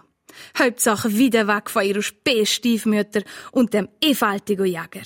Hauptsache 0.58 1.18
wieder 1.18 1.48
weg 1.48 1.70
von 1.70 1.84
ihrer 1.84 2.02
Spee-Stiefmütter 2.02 3.22
und 3.52 3.74
dem 3.74 3.90
einfältigen 4.04 4.66
Jäger. 4.66 5.06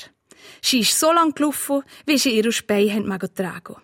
Sie 0.62 0.80
ist 0.80 1.00
so 1.00 1.12
lang 1.12 1.34
gelaufen, 1.34 1.84
wie 2.06 2.18
sie 2.18 2.38
ihre 2.38 2.52
Spee 2.52 2.90
tragen 3.36 3.76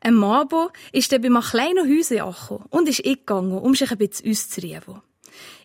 Ein 0.00 0.14
Mabo 0.14 0.70
ist 0.92 1.12
dann 1.12 1.22
bei 1.22 1.28
einem 1.28 1.42
kleinen 1.42 1.88
Häuschen 1.88 2.20
angekommen 2.20 2.66
und 2.70 2.88
ist 2.88 3.04
eingegangen, 3.04 3.58
um 3.58 3.74
sich 3.74 3.90
ein 3.90 3.98
bisschen 3.98 4.30
auszurieben. 4.30 5.02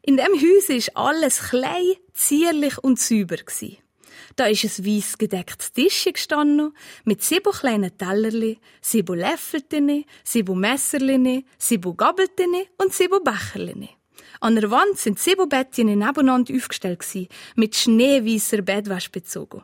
In 0.02 0.17
dem 0.17 0.34
Häuschen 0.34 0.93
war 0.95 1.08
alles 1.08 1.39
klein, 1.49 1.95
zierlich 2.13 2.78
und 2.80 2.99
sauber. 2.99 3.38
Da 4.36 4.45
ist 4.45 4.63
ein 4.63 4.86
weiss 4.86 5.17
gedecktes 5.17 5.73
Tischchen 5.73 6.13
gestanden, 6.13 6.73
mit 7.04 7.23
sieben 7.23 7.52
kleinen 7.52 7.97
Tellerli, 7.97 8.60
sieben 8.82 9.19
Löffelchen, 9.19 10.06
sieben 10.23 10.60
Messerchen, 10.60 11.45
sieben 11.58 11.97
Gabelchen 11.97 12.56
und 12.78 12.93
sieben 12.93 13.23
Becherchen. 13.23 13.89
An 14.41 14.56
der 14.56 14.71
Wand 14.71 14.97
sind 14.97 15.19
sieben 15.19 15.49
Bettchen 15.49 15.88
nebeneinander 15.88 16.56
aufgestellt 16.56 17.06
mit 17.56 17.75
schneeweißer 17.75 18.62
Bettwäsche 18.62 19.10
bezogen. 19.10 19.63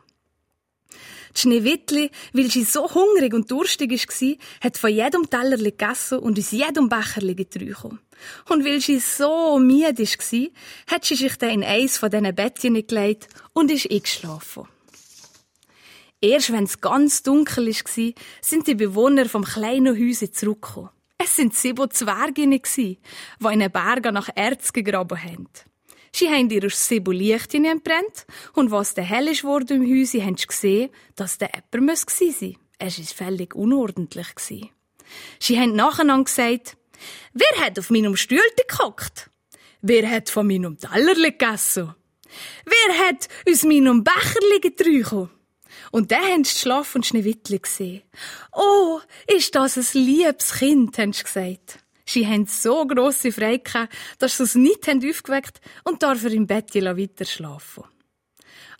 Die 1.34 1.40
Schneewittli, 1.40 2.10
weil 2.32 2.50
sie 2.50 2.64
so 2.64 2.88
hungrig 2.94 3.34
und 3.34 3.50
durstig 3.50 3.90
war, 3.90 4.36
hat 4.62 4.78
von 4.78 4.90
jedem 4.90 5.28
Tellerli 5.28 5.70
gegessen 5.70 6.18
und 6.18 6.38
aus 6.38 6.50
jedem 6.50 6.88
Becherli 6.88 7.34
getrunken. 7.34 8.00
Und 8.48 8.64
weil 8.64 8.80
sie 8.80 8.98
so 8.98 9.58
müde 9.58 9.98
war, 9.98 10.48
hat 10.86 11.04
sie 11.04 11.14
sich 11.14 11.36
dann 11.36 11.50
in 11.50 11.64
eins 11.64 11.98
von 11.98 12.10
diesen 12.10 12.34
Bettchen 12.34 12.86
gelegt 12.86 13.28
und 13.52 13.70
ist 13.70 13.90
eingeschlafen. 13.90 14.68
Erst 16.22 16.52
wenn 16.52 16.64
es 16.64 16.80
ganz 16.80 17.22
dunkel 17.22 17.66
war, 17.66 18.12
sind 18.40 18.66
die 18.66 18.74
Bewohner 18.74 19.26
vom 19.26 19.44
kleinen 19.44 19.94
Häuschen 19.94 20.32
zurückgekommen. 20.32 20.90
Es 21.18 21.36
sind 21.36 21.54
sieben 21.54 21.90
Zwerginnen, 21.90 22.60
die 22.76 22.98
in 23.40 23.60
den 23.60 23.70
Bergen 23.70 24.14
nach 24.14 24.28
Erz 24.34 24.72
gegraben 24.72 25.22
haben. 25.22 25.48
Sie 26.12 26.28
haben 26.28 26.50
ihr 26.50 26.70
sieben 26.70 27.12
Lichtchen 27.12 27.64
entbrennt 27.64 28.26
und 28.54 28.70
was 28.70 28.94
der 28.94 29.04
hell 29.04 29.28
ist 29.28 29.44
worden 29.44 29.82
im 29.82 29.90
Häuschen, 29.90 30.24
haben 30.24 30.36
sie 30.36 30.46
gesehen, 30.46 30.90
dass 31.14 31.38
der 31.38 31.50
jemand 31.72 32.06
gewesen 32.06 32.32
sein 32.32 32.56
Es 32.78 32.98
war 32.98 33.26
völlig 33.26 33.54
unordentlich. 33.54 34.28
Sie 35.38 35.60
haben 35.60 35.74
nacheinander 35.74 36.24
gesagt, 36.24 36.76
wer 37.32 37.64
hat 37.64 37.78
auf 37.78 37.90
meinem 37.90 38.16
Stühlchen 38.16 38.66
gehockt? 38.68 39.30
Wer 39.82 40.08
hat 40.10 40.30
von 40.30 40.46
meinem 40.46 40.78
Tellerli 40.78 41.32
gegessen? 41.32 41.94
Wer 42.64 43.08
hat 43.08 43.28
aus 43.48 43.62
meinem 43.64 44.02
Becherli 44.02 44.60
getrunken? 44.60 45.30
Und 45.90 46.12
dann 46.12 46.22
haben 46.22 46.44
sie 46.44 46.58
Schlaf 46.58 46.94
und 46.94 47.06
Schneewittli 47.06 47.58
gesehen. 47.58 48.02
Oh, 48.52 49.00
ist 49.26 49.54
das 49.54 49.76
ein 49.76 50.04
liebes 50.04 50.54
Kind, 50.54 50.98
haben 50.98 51.12
sie 51.12 51.24
gesagt. 51.24 51.78
Sie 52.08 52.26
haben 52.26 52.46
so 52.46 52.86
grosse 52.86 53.32
Freude 53.32 53.58
gehabt, 53.58 53.92
dass 54.18 54.36
sie 54.36 54.44
es 54.44 54.54
nicht 54.54 54.86
haben 54.86 55.08
aufgeweckt 55.08 55.60
und 55.84 56.02
dafür 56.02 56.30
im 56.30 56.46
Bett 56.46 56.74
weiter 56.74 57.24
schlafen. 57.24 57.84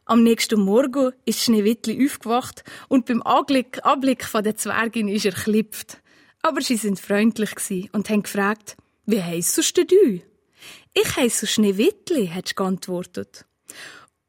Am 0.05 0.23
nächsten 0.23 0.61
Morgen 0.61 1.13
ist 1.25 1.43
Schneewittli 1.43 2.07
aufgewacht 2.07 2.63
und 2.89 3.07
beim 3.07 3.23
Anblick, 3.23 3.85
Anblick 3.85 4.25
von 4.25 4.45
der 4.45 4.57
Zwergin 4.57 5.09
ist 5.09 5.27
er 5.27 5.33
klipft. 5.33 6.01
Aber 6.43 6.61
sie 6.61 6.77
sind 6.77 7.01
freundlich 7.01 7.51
und 7.93 8.09
haben 8.09 8.23
gefragt, 8.23 8.77
wie 9.05 9.21
heissest 9.21 9.77
du? 9.77 10.21
Ich 10.95 11.17
heisse 11.17 11.49
Schneewittli, 11.49 12.29
hat 12.29 12.49
sie 12.49 12.55
geantwortet. 12.55 13.47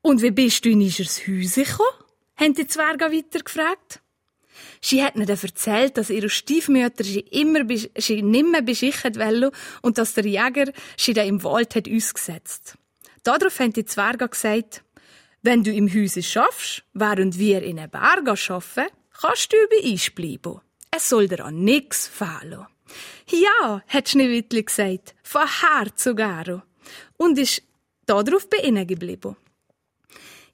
Und 0.01 0.23
wie 0.23 0.31
bist 0.31 0.65
du 0.65 0.69
in 0.69 0.81
unser 0.81 1.03
Haus 1.03 1.55
gekommen? 1.55 2.06
Haben 2.37 2.53
die 2.53 2.67
Zwerge 2.67 3.05
weiter 3.05 3.39
gefragt. 3.39 4.01
Sie 4.81 5.03
hat 5.03 5.15
ihnen 5.15 5.27
erzählt, 5.27 5.97
dass 5.97 6.09
ihre 6.09 6.29
Stiefmütter 6.29 7.03
sie 7.03 7.19
immer 7.19 7.65
sie 7.97 8.21
nimmer 8.21 8.61
beschichen 8.61 9.15
wollen 9.15 9.51
und 9.81 9.97
dass 9.97 10.13
der 10.13 10.25
Jäger 10.25 10.71
sie 10.97 11.13
da 11.13 11.23
im 11.23 11.43
Wald 11.43 11.75
hat 11.75 11.89
ausgesetzt. 11.89 12.75
Darauf 13.23 13.59
haben 13.59 13.73
die 13.73 13.85
Zwerge 13.85 14.29
gesagt, 14.29 14.83
wenn 15.41 15.63
du 15.63 15.71
im 15.71 15.93
Hause 15.93 16.23
schaffst, 16.23 16.83
während 16.93 17.37
wir 17.37 17.61
in 17.61 17.77
den 17.77 17.89
Bergen 17.89 18.27
arbeiten, 18.27 18.93
kannst 19.19 19.53
du 19.53 19.57
bei 19.69 19.91
uns 19.91 20.09
bleiben. 20.11 20.61
Es 20.91 21.09
soll 21.09 21.27
dir 21.27 21.45
an 21.45 21.63
nichts 21.63 22.07
fehlen. 22.07 22.65
Ja, 23.29 23.83
hat 23.87 24.09
Schneewittli 24.09 24.63
gesagt, 24.63 25.15
von 25.23 25.45
Herz 25.45 26.03
sogar. 26.03 26.63
Und 27.17 27.37
ist 27.37 27.61
darauf 28.05 28.49
bei 28.49 28.57
ihnen 28.57 28.87
geblieben. 28.87 29.35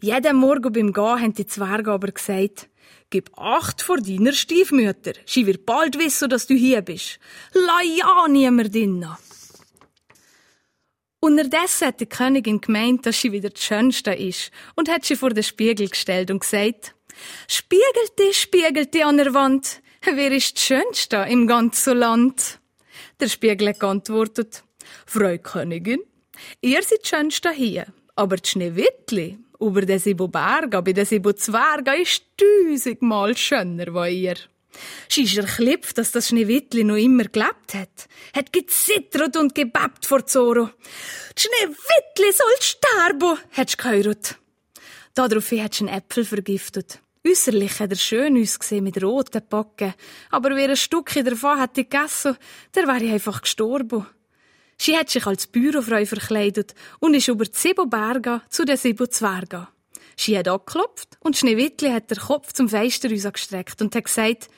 Jeden 0.03 0.35
Morgen 0.35 0.73
beim 0.73 0.91
Gehen 0.91 1.21
haben 1.21 1.33
die 1.33 1.47
Zwerge 1.47 1.93
aber 1.93 2.11
gesagt, 2.11 2.67
Gib 3.09 3.29
Acht 3.37 3.81
vor 3.81 4.01
deiner 4.01 4.33
Stiefmutter. 4.33 5.13
Sie 5.25 5.45
wird 5.45 5.65
bald 5.65 5.97
wissen, 5.97 6.29
dass 6.29 6.45
du 6.45 6.55
hier 6.55 6.81
bist. 6.81 7.19
Lass 7.53 7.97
ja 7.97 8.27
niemand 8.27 8.75
innen. 8.75 9.15
Unterdessen 11.21 11.87
hat 11.87 12.01
die 12.01 12.05
Königin 12.05 12.59
gemeint, 12.59 13.05
dass 13.05 13.21
sie 13.21 13.31
wieder 13.31 13.49
die 13.49 13.61
Schönste 13.61 14.11
ist 14.11 14.51
und 14.75 14.89
hat 14.89 15.05
sie 15.05 15.15
vor 15.15 15.29
den 15.29 15.41
Spiegel 15.41 15.87
gestellt 15.87 16.31
und 16.31 16.41
gesagt, 16.41 16.95
Spiegelte, 17.47 18.33
spiegelte 18.33 19.05
an 19.05 19.15
der 19.15 19.33
Wand, 19.33 19.81
wer 20.01 20.33
ist 20.33 20.57
die 20.57 20.61
Schönste 20.63 21.25
im 21.29 21.47
ganzen 21.47 21.97
Land? 21.97 22.59
Der 23.21 23.29
Spiegel 23.29 23.69
hat 23.69 23.79
geantwortet, 23.79 24.65
Frau 25.05 25.37
Königin, 25.37 26.01
ihr 26.59 26.83
seid 26.83 27.05
die 27.05 27.07
Schönste 27.07 27.51
hier, 27.51 27.85
aber 28.17 28.35
die 28.35 28.49
Schneewittli, 28.49 29.37
über 29.65 29.81
den 29.81 29.99
sieben 29.99 30.29
Bergen, 30.31 30.83
bei 30.83 30.93
den 30.93 31.05
sieben 31.05 31.35
Zwergen 31.35 32.01
ist 32.01 32.23
tausendmal 32.37 33.35
schöner 33.37 33.95
als 33.95 34.13
ihr. 34.13 34.35
Sie 35.07 35.23
ist 35.23 35.37
erklippt, 35.37 35.97
dass 35.97 36.11
das 36.11 36.29
Schneewittli 36.29 36.83
noch 36.83 36.95
immer 36.95 37.25
gelebt 37.25 37.73
hat, 37.73 38.07
hat 38.35 38.51
gezittert 38.51 39.37
und 39.37 39.53
gebebt 39.53 40.05
vor 40.05 40.25
Zoro. 40.25 40.69
Schneewittli 41.37 42.31
soll 42.31 42.55
sterben, 42.59 43.37
hat 43.51 43.69
sie 43.69 43.77
gehört. 43.77 44.37
Daraufhin 45.13 45.63
hat 45.63 45.75
sie 45.75 45.87
einen 45.87 45.97
Äpfel 45.97 46.25
vergiftet. 46.25 46.99
Äußerlich 47.25 47.79
hat 47.79 47.91
er 47.91 47.97
schön 47.97 48.41
ausgesehen 48.41 48.83
mit 48.83 49.01
roten 49.01 49.41
Backen, 49.47 49.93
aber 50.29 50.55
wer 50.55 50.69
ein 50.69 50.75
Stückchen 50.75 51.23
davon 51.23 51.59
hätte 51.59 51.85
gegessen, 51.85 52.35
der 52.75 52.87
wäre 52.87 53.13
einfach 53.13 53.41
gestorben. 53.41 54.05
Sie 54.77 54.97
hat 54.97 55.09
sich 55.09 55.25
als 55.25 55.47
Bürofrau 55.47 56.05
verkleidet 56.05 56.73
und 56.99 57.13
ist 57.13 57.27
über 57.27 57.45
die 57.45 57.57
sieben 57.57 57.89
Berge 57.89 58.41
zu 58.49 58.65
den 58.65 58.77
sieben 58.77 59.09
Zwergen. 59.09 59.67
Sie 60.17 60.37
hat 60.37 60.47
angeklopft 60.47 61.17
und 61.19 61.37
Schneewittli 61.37 61.89
hat 61.89 62.11
den 62.11 62.17
Kopf 62.17 62.53
zum 62.53 62.69
Fenster 62.69 63.09
gestreckt 63.09 63.81
und 63.81 63.95
hat 63.95 64.05
gesagt, 64.05 64.49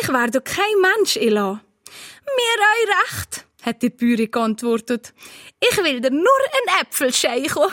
ich 0.00 0.08
werde 0.08 0.40
kein 0.40 0.64
Mensch 0.80 1.16
elan. 1.16 1.60
Mir 2.24 2.62
ei 2.62 2.92
recht, 3.02 3.46
hat 3.62 3.82
die 3.82 3.90
Bäuerin 3.90 4.30
geantwortet. 4.30 5.12
Ich 5.60 5.76
will 5.78 6.00
dir 6.00 6.10
nur 6.10 6.22
ein 6.22 6.82
Äpfel 6.82 7.12
scheichen. 7.12 7.72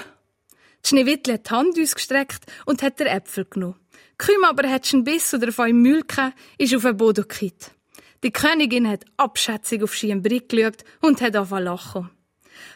Schneewittli 0.85 1.33
hat 1.33 1.49
die 1.49 1.53
Hand 1.53 1.79
ausgestreckt 1.79 2.45
und 2.65 2.81
hat 2.81 2.99
den 2.99 3.07
Äpfel 3.07 3.45
genommen. 3.45 3.75
Kaum 4.17 4.43
aber 4.45 4.69
hat 4.69 4.91
einen 4.93 5.03
Biss 5.03 5.33
oder 5.33 5.49
auf 5.49 5.59
einen 5.59 5.81
Müll 5.81 6.03
ist 6.57 6.75
auf 6.75 6.81
den 6.81 6.97
Boden 6.97 7.27
gekippt. 7.27 7.71
Die 8.23 8.31
Königin 8.31 8.87
hat 8.87 9.05
abschätzig 9.17 9.83
auf 9.83 9.95
sie 9.95 10.13
Brick 10.15 10.49
geschaut 10.49 10.83
und 11.01 11.21
hat 11.21 11.35
angefangen 11.35 11.65
lachen. 11.65 12.09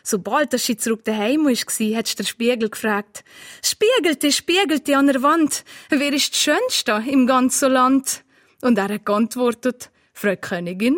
Sobald 0.04 0.58
sie 0.60 0.77
zurück 0.77 1.04
daheim 1.04 1.45
war, 1.45 1.97
hat 1.97 2.19
der 2.19 2.23
Spiegel 2.23 2.69
gefragt, 2.69 3.23
Spiegelte, 3.63 4.32
spiegelte 4.32 4.97
an 4.97 5.08
der 5.08 5.21
Wand, 5.23 5.63
wer 5.89 6.13
ist 6.13 6.34
die 6.34 6.38
Schönste 6.38 7.04
im 7.08 7.25
ganzen 7.25 7.71
Land? 7.71 8.23
Und 8.62 8.77
er 8.77 8.89
hat 8.89 9.06
geantwortet, 9.06 9.89
Frau 10.13 10.36
Königin, 10.36 10.97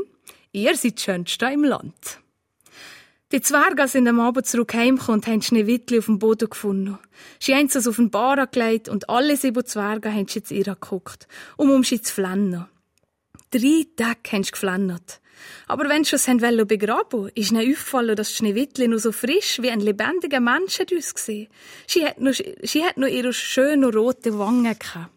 ihr 0.52 0.76
seid 0.76 1.00
die 1.00 1.04
Schönste 1.04 1.46
im 1.46 1.64
Land. 1.64 2.20
Die 3.32 3.42
Zwerge 3.42 3.88
sind 3.88 4.08
am 4.08 4.20
Abend 4.20 4.46
zurück 4.46 4.76
heimgekommen 4.76 5.22
und 5.22 5.28
haben 5.28 5.42
Schneewittli 5.42 5.98
auf 5.98 6.06
dem 6.06 6.20
Boden 6.20 6.50
gefunden. 6.50 7.00
Sie 7.40 7.56
haben 7.56 7.66
es 7.66 7.88
auf 7.88 7.96
den 7.96 8.12
Bar 8.12 8.46
gelegt 8.46 8.90
und 8.90 9.10
alle 9.10 9.36
sieben 9.38 9.66
Zwerge 9.66 10.14
haben 10.14 10.28
sie 10.28 10.44
zu 10.44 10.54
ihr 10.54 10.66
geguckt, 10.66 11.28
um 11.58 11.72
um 11.72 11.84
sie 11.84 12.00
zu 12.00 12.14
flennen. 12.14 12.68
Drei 13.54 13.86
Tage 13.96 14.32
haben 14.32 14.44
sie 14.44 14.52
geflannert. 14.52 15.22
Aber 15.68 15.88
wenn 15.88 16.04
sie 16.04 16.16
es 16.16 16.28
wollen 16.28 16.66
begraben, 16.66 17.30
ist 17.36 17.52
ihnen 17.52 17.72
aufgefallen, 17.72 18.16
dass 18.16 18.34
Schneewittli 18.34 18.88
noch 18.88 18.98
so 18.98 19.12
frisch 19.12 19.62
wie 19.62 19.70
ein 19.70 19.80
lebendiger 19.80 20.40
Mensch 20.40 20.80
hat 20.80 20.92
ausgesehen. 20.92 21.50
Sie 21.86 22.04
hat 22.04 22.20
noch, 22.20 22.34
sie 22.34 22.84
hat 22.84 22.98
noch 22.98 23.08
ihre 23.08 23.32
schönen 23.32 23.94
roten 23.94 24.40
Wangen 24.40 24.78
gehabt. 24.78 25.12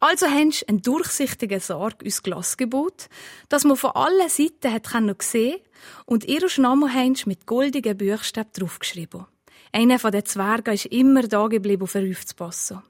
Also 0.00 0.26
haben 0.26 0.52
sie 0.52 0.66
einen 0.68 0.80
durchsichtigen 0.80 1.60
Sarg 1.60 2.02
ins 2.02 2.22
Glas 2.22 2.56
gebaut, 2.56 3.10
dass 3.50 3.64
man 3.64 3.76
von 3.76 3.90
allen 3.90 4.28
Seiten 4.30 4.72
hat 4.72 4.86
sehen 5.22 5.58
und 6.06 6.24
ihren 6.24 6.62
Namen 6.62 6.94
haben 6.94 7.16
mit 7.26 7.44
goldigen 7.44 7.98
Buchstaben 7.98 8.52
draufgeschrieben. 8.54 9.26
Einer 9.70 9.98
von 9.98 10.12
den 10.12 10.24
Zwergen 10.24 10.72
ist 10.72 10.86
immer 10.86 11.24
da 11.24 11.48
geblieben, 11.48 11.86
um 11.92 12.10
aufzupassen. 12.10 12.82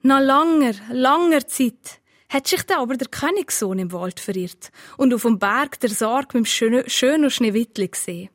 Nach 0.00 0.20
langer, 0.20 0.72
langer 0.90 1.46
Zeit 1.46 2.00
hat 2.34 2.48
sich 2.48 2.62
dann 2.64 2.80
aber 2.80 2.96
der 2.96 3.08
Königssohn 3.08 3.78
im 3.78 3.92
Wald 3.92 4.18
verirrt 4.18 4.72
und 4.96 5.14
auf 5.14 5.22
dem 5.22 5.38
Berg 5.38 5.78
der 5.80 5.90
Sarg 5.90 6.34
mit 6.34 6.46
dem 6.46 6.88
schönen, 6.88 7.30
Schneewittli 7.30 7.88
gesehen. 7.88 8.28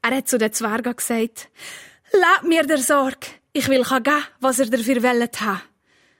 Er 0.00 0.16
hat 0.16 0.28
zu 0.28 0.38
den 0.38 0.52
Zwergen 0.52 0.94
gesagt, 0.94 1.48
Lass 2.12 2.42
mir 2.44 2.62
der 2.62 2.78
Sarg, 2.78 3.26
ich 3.52 3.68
will 3.68 3.82
geben, 3.82 4.22
was 4.40 4.60
er 4.60 4.66
dafür 4.66 5.02
wollt 5.02 5.40
haben. 5.40 5.62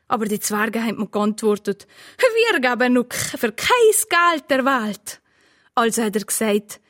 Aber 0.08 0.24
die 0.26 0.40
Zwerge 0.40 0.82
haben 0.82 0.98
mir 0.98 1.06
geantwortet, 1.06 1.86
wir 2.18 2.60
geben 2.60 2.94
noch 2.94 3.12
für 3.12 3.52
kein 3.52 3.68
Geld 4.10 4.50
der 4.50 4.64
Welt. 4.64 5.20
Also 5.74 6.02
hat 6.02 6.16
er 6.16 6.24
gesagt, 6.24 6.80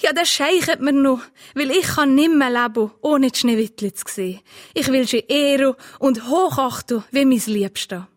ja, 0.00 0.12
das 0.12 0.30
scheichet 0.30 0.80
mir 0.80 0.92
noch, 0.92 1.20
weil 1.54 1.70
ich 1.70 1.86
kann 1.86 2.14
nimmer 2.14 2.50
leben, 2.50 2.90
ohne 3.02 3.30
die 3.30 3.38
Schneewittli 3.38 3.92
zu 3.92 4.04
sehen. 4.08 4.40
Ich 4.72 4.88
will 4.88 5.06
sie 5.06 5.24
ehren 5.28 5.74
und 5.98 6.28
hochachten 6.28 7.04
wie 7.10 7.24
mein 7.24 7.42
Liebster. 7.46 8.08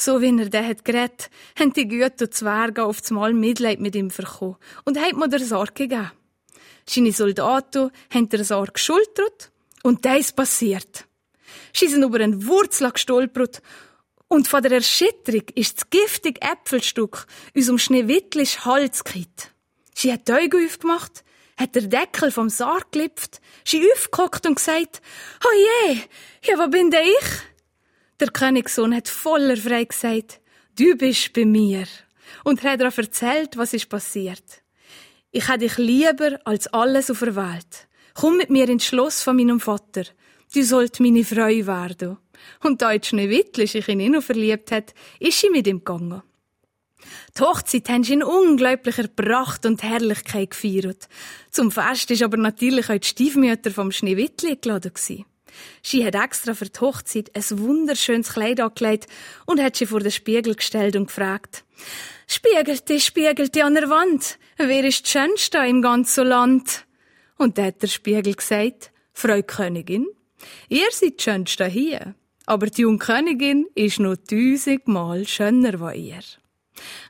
So 0.00 0.20
wie 0.20 0.38
er 0.38 0.48
den 0.48 0.64
hat 0.64 0.84
geredet, 0.84 1.28
haben 1.58 1.72
die 1.72 1.88
guten 1.88 2.30
Zwerge 2.30 2.84
auf 2.84 3.10
Mal 3.10 3.34
Mitleid 3.34 3.80
mit 3.80 3.96
ihm 3.96 4.10
verkommen 4.10 4.54
und 4.84 4.96
haben 4.96 5.18
mir 5.18 5.28
der 5.28 5.40
Sorge 5.40 5.72
gegeben. 5.72 6.12
Seine 6.88 7.12
Soldaten 7.12 7.90
haben 8.14 8.28
der 8.28 8.44
Sorge 8.44 8.74
geschultert 8.74 9.50
und 9.82 10.04
das 10.04 10.30
passiert. 10.30 11.06
Sie 11.74 11.88
sind 11.88 12.04
über 12.04 12.20
einen 12.20 12.46
Wurzel 12.46 12.92
gestolpert 12.92 13.60
und 14.28 14.46
von 14.46 14.62
der 14.62 14.70
Erschütterung 14.70 15.42
ist 15.56 15.78
das 15.78 15.90
giftige 15.90 16.42
Äpfelstück 16.42 17.26
unserem 17.56 17.78
Schneewittlisch 17.78 18.60
Hals 18.60 19.02
gekippt. 19.02 19.50
Sie 19.94 20.12
hat 20.12 20.28
die 20.28 20.32
Augen 20.32 20.64
aufgemacht, 20.64 21.24
hat 21.56 21.74
der 21.74 21.82
Deckel 21.82 22.30
vom 22.30 22.50
Sarg 22.50 22.92
gelipft, 22.92 23.40
sie 23.64 23.84
aufgehockt 23.92 24.46
und 24.46 24.54
gesagt, 24.54 25.02
oh 25.44 25.88
je, 25.88 25.98
ja, 26.44 26.56
wo 26.56 26.68
bin 26.68 26.92
denn 26.92 27.02
ich? 27.02 27.57
Der 28.20 28.28
Königssohn 28.28 28.94
hat 28.94 29.08
voller 29.08 29.56
Freude 29.56 29.86
gesagt, 29.86 30.40
du 30.76 30.96
bist 30.96 31.32
bei 31.32 31.44
mir. 31.44 31.86
Und 32.42 32.64
er 32.64 32.72
hat 32.72 32.80
darauf 32.80 32.98
erzählt, 32.98 33.56
was 33.56 33.72
ist 33.72 33.88
passiert. 33.88 34.62
Ich 35.30 35.46
habe 35.48 35.58
dich 35.58 35.76
lieber 35.78 36.38
als 36.44 36.66
alles 36.68 37.10
auf 37.10 37.20
der 37.20 37.36
Welt. 37.36 37.86
Komm 38.14 38.36
mit 38.36 38.50
mir 38.50 38.68
ins 38.68 38.86
Schloss 38.86 39.22
von 39.22 39.36
meinem 39.36 39.60
Vater. 39.60 40.04
Du 40.52 40.62
sollt 40.64 40.98
meine 40.98 41.24
Frau 41.24 41.46
werden. 41.46 42.16
Und 42.64 42.82
da 42.82 42.92
jetzt 42.92 43.08
Schneewittli 43.08 43.66
sich 43.66 43.88
in 43.88 44.00
ihn 44.00 44.20
verliebt 44.20 44.72
hat, 44.72 44.94
ist 45.20 45.40
sie 45.40 45.50
mit 45.50 45.66
ihm 45.66 45.78
gegangen. 45.78 46.22
Die 47.36 47.42
Hochzeit 47.42 47.88
haben 47.88 48.02
sie 48.02 48.14
in 48.14 48.22
unglaublicher 48.24 49.06
Pracht 49.06 49.64
und 49.66 49.82
Herrlichkeit 49.82 50.50
gefeiert. 50.50 51.08
Zum 51.50 51.70
Fest 51.70 52.10
ist 52.10 52.22
aber 52.22 52.36
natürlich 52.36 52.90
auch 52.90 52.98
die 52.98 53.06
Stiefmütter 53.06 53.70
vom 53.70 53.92
Schneewittli 53.92 54.56
geladen 54.56 54.92
gewesen. 54.92 55.24
Sie 55.82 56.04
hat 56.04 56.14
extra 56.14 56.54
für 56.54 56.66
die 56.66 56.80
Hochzeit 56.80 57.30
ein 57.34 57.58
wunderschönes 57.58 58.32
Kleid 58.32 58.60
angelegt 58.60 59.06
und 59.46 59.62
hat 59.62 59.76
sie 59.76 59.86
vor 59.86 60.00
den 60.00 60.12
Spiegel 60.12 60.54
gestellt 60.54 60.96
und 60.96 61.06
gefragt. 61.06 61.64
Spiegelte, 62.26 63.00
spiegelte 63.00 63.64
an 63.64 63.74
der 63.74 63.88
Wand, 63.88 64.38
wer 64.56 64.84
ist 64.84 65.06
die 65.06 65.10
Schönste 65.10 65.58
im 65.58 65.82
ganzen 65.82 66.26
Land? 66.26 66.84
Und 67.36 67.56
da 67.56 67.64
hat 67.64 67.82
der 67.82 67.88
Spiegel 67.88 68.34
gesagt, 68.34 68.90
Frau 69.12 69.42
Königin, 69.42 70.06
ihr 70.68 70.88
seid 70.90 71.20
die 71.20 71.22
Schönste 71.22 71.66
hier, 71.66 72.14
aber 72.46 72.66
die 72.66 72.82
junge 72.82 72.98
Königin 72.98 73.66
ist 73.74 74.00
noch 74.00 74.16
tausendmal 74.16 75.26
schöner 75.26 75.80
als 75.80 75.96
ihr. 75.96 76.20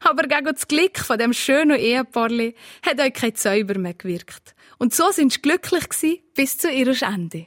Aber 0.01 0.22
gegen 0.24 0.44
das 0.44 0.68
Glück 0.68 0.98
von 0.98 1.18
dem 1.18 1.33
schönen 1.33 1.79
Ehepaarli 1.79 2.55
hat 2.85 3.01
euch 3.01 3.12
kein 3.12 3.35
Zauber 3.35 3.79
mehr 3.79 3.94
gewirkt. 3.94 4.55
Und 4.79 4.94
so 4.94 5.11
sind 5.11 5.33
sie 5.33 5.42
glücklich 5.42 6.22
bis 6.35 6.59
zu 6.59 6.70
ihrem 6.70 6.96
Ende. 7.01 7.46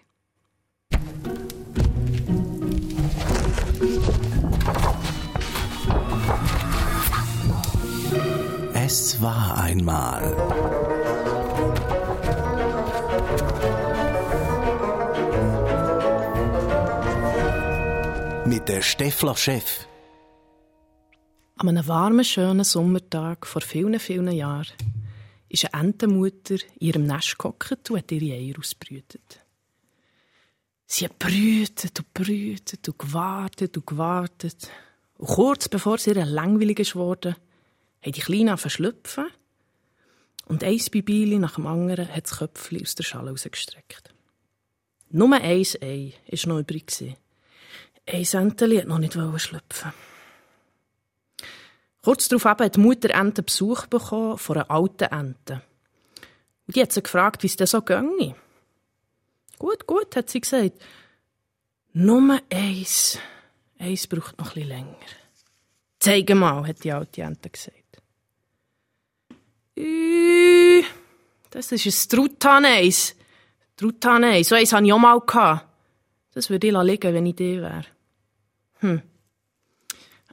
Es 8.74 9.22
war 9.22 9.58
einmal. 9.58 10.22
Mit 18.46 18.68
der 18.68 18.82
Steffler 18.82 19.36
Chef. 19.36 19.88
An 21.58 21.70
einem 21.70 21.88
warmen, 21.88 22.26
schönen 22.26 22.64
Sommertag 22.64 23.46
vor 23.46 23.62
vielen, 23.62 24.00
vielen 24.00 24.32
Jahren 24.32 24.68
ist 25.48 25.74
eine 25.74 25.84
Entenmutter 25.84 26.56
in 26.56 26.88
ihrem 26.88 27.04
Nest 27.04 27.38
gehockt 27.38 27.92
und 27.92 27.98
hat 27.98 28.12
ihre 28.12 28.36
Eier 28.36 28.58
ausbrütet. 28.58 29.41
Sie 30.94 31.06
hat 31.06 31.20
brütet 31.20 32.00
und 32.00 32.14
brütet 32.14 32.86
und 32.86 33.00
gewartet 33.00 33.78
und 33.78 33.88
gewartet. 33.88 34.70
Und 35.18 35.28
kurz 35.28 35.70
bevor 35.70 35.98
sie 35.98 36.12
ihr 36.12 36.26
langweilig 36.26 36.92
geworden 36.92 37.38
haben 38.02 38.12
die 38.12 38.20
Kleinen 38.20 38.58
verschlüpfen 38.58 39.28
und 40.48 40.66
ein 40.66 40.82
Bibili 40.92 41.40
nach 41.40 41.56
dem 41.56 41.66
anderen 41.66 42.14
hat 42.14 42.26
das 42.26 42.40
Köpfchen 42.40 42.82
aus 42.82 42.96
der 42.96 43.06
Schale 43.06 43.32
rausgestreckt. 43.32 44.14
Nur 45.12 45.34
ein 45.34 45.44
Ei 45.44 46.14
war 46.30 46.50
noch 46.50 46.60
übrig. 46.60 47.16
Ein 48.06 48.26
Enteli 48.26 48.80
hat 48.80 48.88
noch 48.88 49.00
nicht 49.00 49.14
schlüpfen. 49.14 49.94
Kurz 52.02 52.28
darauf 52.28 52.44
hat 52.44 52.76
die 52.76 52.82
Mutter 52.82 53.12
Ente 53.12 53.44
Besuch 53.44 53.86
bekommen 53.86 54.38
von 54.38 54.58
einer 54.58 54.70
alten 54.70 55.06
Ente. 55.06 55.62
Und 56.68 56.76
die 56.76 56.82
hat 56.82 56.92
sie 56.92 57.02
gefragt, 57.02 57.44
wie 57.44 57.48
es 57.48 57.56
denn 57.56 57.68
so 57.68 57.82
ginge. 57.82 58.36
Gut, 59.62 59.86
gut, 59.86 60.16
hat 60.16 60.28
sie 60.28 60.42
gesagt. 60.42 60.82
Nur 61.94 62.40
eins. 62.52 63.20
Eins 63.78 64.08
braucht 64.08 64.40
noch 64.40 64.56
ein 64.56 64.68
länger. 64.68 64.98
Zeig 66.00 66.34
mal, 66.34 66.66
hat 66.66 66.84
die 66.84 66.92
alte 66.92 67.22
Ente 67.22 67.52
gesagt. 67.52 68.02
Ü, 69.78 70.82
das 71.52 71.72
ist 71.72 71.86
ein 71.86 72.10
Truttaneis. 72.10 73.16
Truttaneis, 73.78 74.50
so 74.50 74.56
eins 74.56 74.74
hatte 74.74 74.86
ich 74.86 74.94
auch 74.94 74.98
mal. 74.98 75.62
Das 76.34 76.50
würde 76.50 76.66
ich 76.66 76.74
liegen, 76.74 77.14
wenn 77.14 77.28
ich 77.28 77.36
die 77.36 77.62
wäre. 77.62 77.86
Hm. 78.80 79.04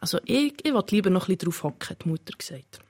Also 0.01 0.21
ich, 0.25 0.55
ich 0.65 0.73
will 0.73 0.85
lieber 0.89 1.11
noch 1.11 1.27
bisschen 1.27 1.41
drauf 1.41 1.65
hocken, 1.65 1.91
hat 1.91 2.03
die 2.03 2.09
Mutter 2.09 2.33
gesagt. 2.33 2.81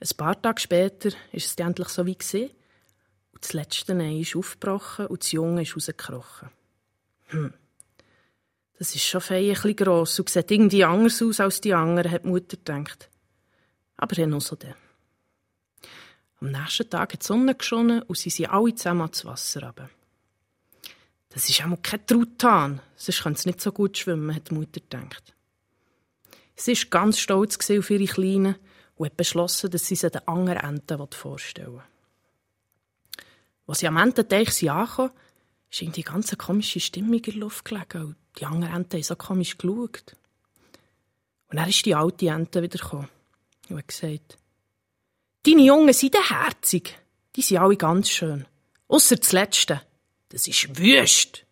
Ein 0.00 0.16
paar 0.16 0.42
Tage 0.42 0.60
später 0.60 1.10
ist 1.30 1.46
es 1.46 1.54
endlich 1.64 1.88
so 1.90 2.04
wie 2.06 2.18
gesehen. 2.18 2.50
Das 3.40 3.52
letzte 3.52 3.94
Ei 3.96 4.20
ist 4.20 4.36
aufgebrochen 4.36 5.06
und 5.06 5.22
das 5.22 5.32
Junge 5.32 5.62
ist 5.62 5.74
rausgekrochen. 5.74 6.50
Hm. 7.28 7.54
Das 8.78 8.94
ist 8.94 9.04
schon 9.04 9.20
fein 9.20 9.56
ein 9.62 9.76
gross 9.76 10.18
und 10.18 10.30
sieht 10.30 10.50
irgendwie 10.50 10.84
anders 10.84 11.22
aus 11.22 11.40
als 11.40 11.60
die 11.60 11.74
anderen, 11.74 12.10
hat 12.10 12.24
die 12.24 12.28
Mutter 12.28 12.56
gedacht. 12.56 13.08
Aber 13.96 14.18
er 14.18 14.26
noch 14.26 14.40
so 14.40 14.56
der. 14.56 14.74
Am 16.40 16.50
nächsten 16.50 16.88
Tag 16.88 17.12
hat 17.12 17.22
die 17.22 17.26
Sonne 17.26 17.54
geschonnen 17.54 18.02
und 18.02 18.16
sie 18.16 18.30
sind 18.30 18.50
alle 18.50 18.74
zusammen 18.74 19.02
ans 19.02 19.24
Wasser 19.26 19.62
runter. 19.62 19.90
Das 21.28 21.48
ist 21.48 21.62
auch 21.62 21.82
kein 21.82 22.06
Truthahn, 22.06 22.80
sonst 22.96 23.22
könnte 23.22 23.38
es 23.38 23.46
nicht 23.46 23.60
so 23.60 23.70
gut 23.70 23.98
schwimmen, 23.98 24.34
hat 24.34 24.50
die 24.50 24.54
Mutter 24.54 24.80
gedacht. 24.80 25.34
Sie 26.56 26.72
war 26.72 26.90
ganz 26.90 27.20
stolz 27.20 27.58
auf 27.70 27.90
ihre 27.90 28.04
Kleinen 28.06 28.56
und 28.96 29.06
hat 29.06 29.16
beschlossen, 29.16 29.70
dass 29.70 29.86
sie 29.86 29.94
sie 29.94 30.10
den 30.10 30.26
anderen 30.26 30.58
Enten 30.58 31.06
vorstellen 31.10 31.74
will. 31.74 31.82
Als 33.70 33.78
sie 33.78 33.86
am 33.86 33.98
Ententeich 33.98 34.68
ankamen, 34.68 35.12
ist 35.70 35.80
irgendwie 35.80 36.04
eine 36.04 36.14
ganz 36.14 36.36
komische 36.36 36.80
Stimmung 36.80 37.14
in 37.14 37.22
der 37.22 37.34
Luft 37.34 37.64
gelegen 37.64 38.04
und 38.04 38.16
die 38.36 38.44
anderen 38.44 38.74
Enten 38.74 38.96
haben 38.96 39.02
so 39.04 39.14
komisch 39.14 39.56
geschaut. 39.58 40.16
Und 41.48 41.56
dann 41.56 41.68
ist 41.68 41.86
die 41.86 41.94
alte 41.94 42.26
Ente 42.26 42.62
wieder 42.62 42.80
gekommen 42.80 43.08
und 43.68 43.78
hat 43.78 43.86
gesagt, 43.86 44.38
Deine 45.46 45.62
Jungen 45.62 45.92
sind 45.92 46.16
herzig. 46.16 46.98
Die 47.36 47.42
sind 47.42 47.58
alle 47.58 47.76
ganz 47.76 48.10
schön. 48.10 48.44
Ausser 48.88 49.14
das 49.14 49.30
Letzte. 49.30 49.80
Das 50.30 50.48
ist 50.48 50.76
wüst. 50.76 51.46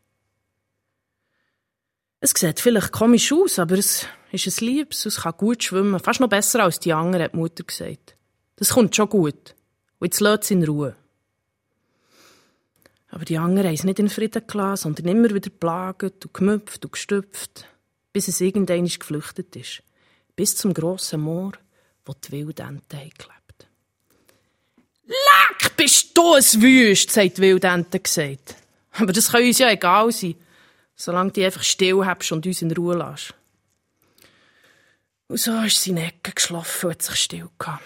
Es 2.18 2.32
sieht 2.36 2.58
vielleicht 2.58 2.90
komisch 2.90 3.32
aus, 3.32 3.60
aber 3.60 3.76
es 3.76 4.06
ist 4.32 4.60
ein 4.60 4.66
Liebes, 4.66 5.06
es 5.06 5.20
kann 5.20 5.36
gut 5.36 5.62
schwimmen. 5.62 6.00
Fast 6.00 6.18
noch 6.18 6.28
besser 6.28 6.64
als 6.64 6.80
die 6.80 6.92
anderen, 6.92 7.26
hat 7.26 7.32
die 7.34 7.36
Mutter 7.36 7.62
gesagt. 7.62 8.16
Das 8.56 8.70
kommt 8.70 8.96
schon 8.96 9.08
gut. 9.08 9.54
Und 10.00 10.08
jetzt 10.08 10.20
lässt 10.20 10.42
es 10.42 10.50
in 10.50 10.64
Ruhe. 10.64 10.96
Aber 13.10 13.24
die 13.24 13.38
anderen 13.38 13.68
haben 13.68 13.74
es 13.74 13.84
nicht 13.84 13.98
in 13.98 14.10
Frieden 14.10 14.46
gelassen, 14.46 14.82
sondern 14.82 15.16
immer 15.16 15.34
wieder 15.34 15.50
plagt 15.50 16.02
und 16.02 16.34
gemüpft 16.34 16.84
und 16.84 16.92
gestüpft, 16.92 17.66
bis 18.12 18.28
es 18.28 18.40
irgendwann 18.40 18.86
geflüchtet 18.86 19.56
ist. 19.56 19.82
Bis 20.36 20.56
zum 20.56 20.74
grossen 20.74 21.20
Moor, 21.20 21.52
wo 22.04 22.12
die 22.12 22.32
Wildenten 22.32 22.98
gelebt 22.98 23.38
Leck, 25.08 25.74
bist 25.76 26.16
du 26.16 26.34
ein 26.34 26.42
Wüst, 26.42 27.10
sagt 27.10 27.38
die 27.38 27.42
Wildente 27.42 27.98
gesagt. 27.98 28.56
Aber 28.92 29.12
das 29.12 29.30
kann 29.30 29.42
uns 29.42 29.58
ja 29.58 29.70
egal 29.70 30.12
sein, 30.12 30.34
solange 30.94 31.32
du 31.32 31.44
einfach 31.44 31.62
still 31.62 32.04
habst 32.04 32.30
und 32.32 32.44
uns 32.44 32.60
in 32.60 32.72
Ruhe 32.72 32.96
lässt. 32.96 33.32
Und 35.28 35.40
so 35.40 35.58
ist 35.62 35.82
sie 35.82 35.90
in 35.90 35.96
Ecke 35.96 36.32
geschlafen 36.32 36.86
und 36.86 36.92
hat 36.92 37.02
sich 37.02 37.16
still 37.16 37.48
gehabt. 37.58 37.82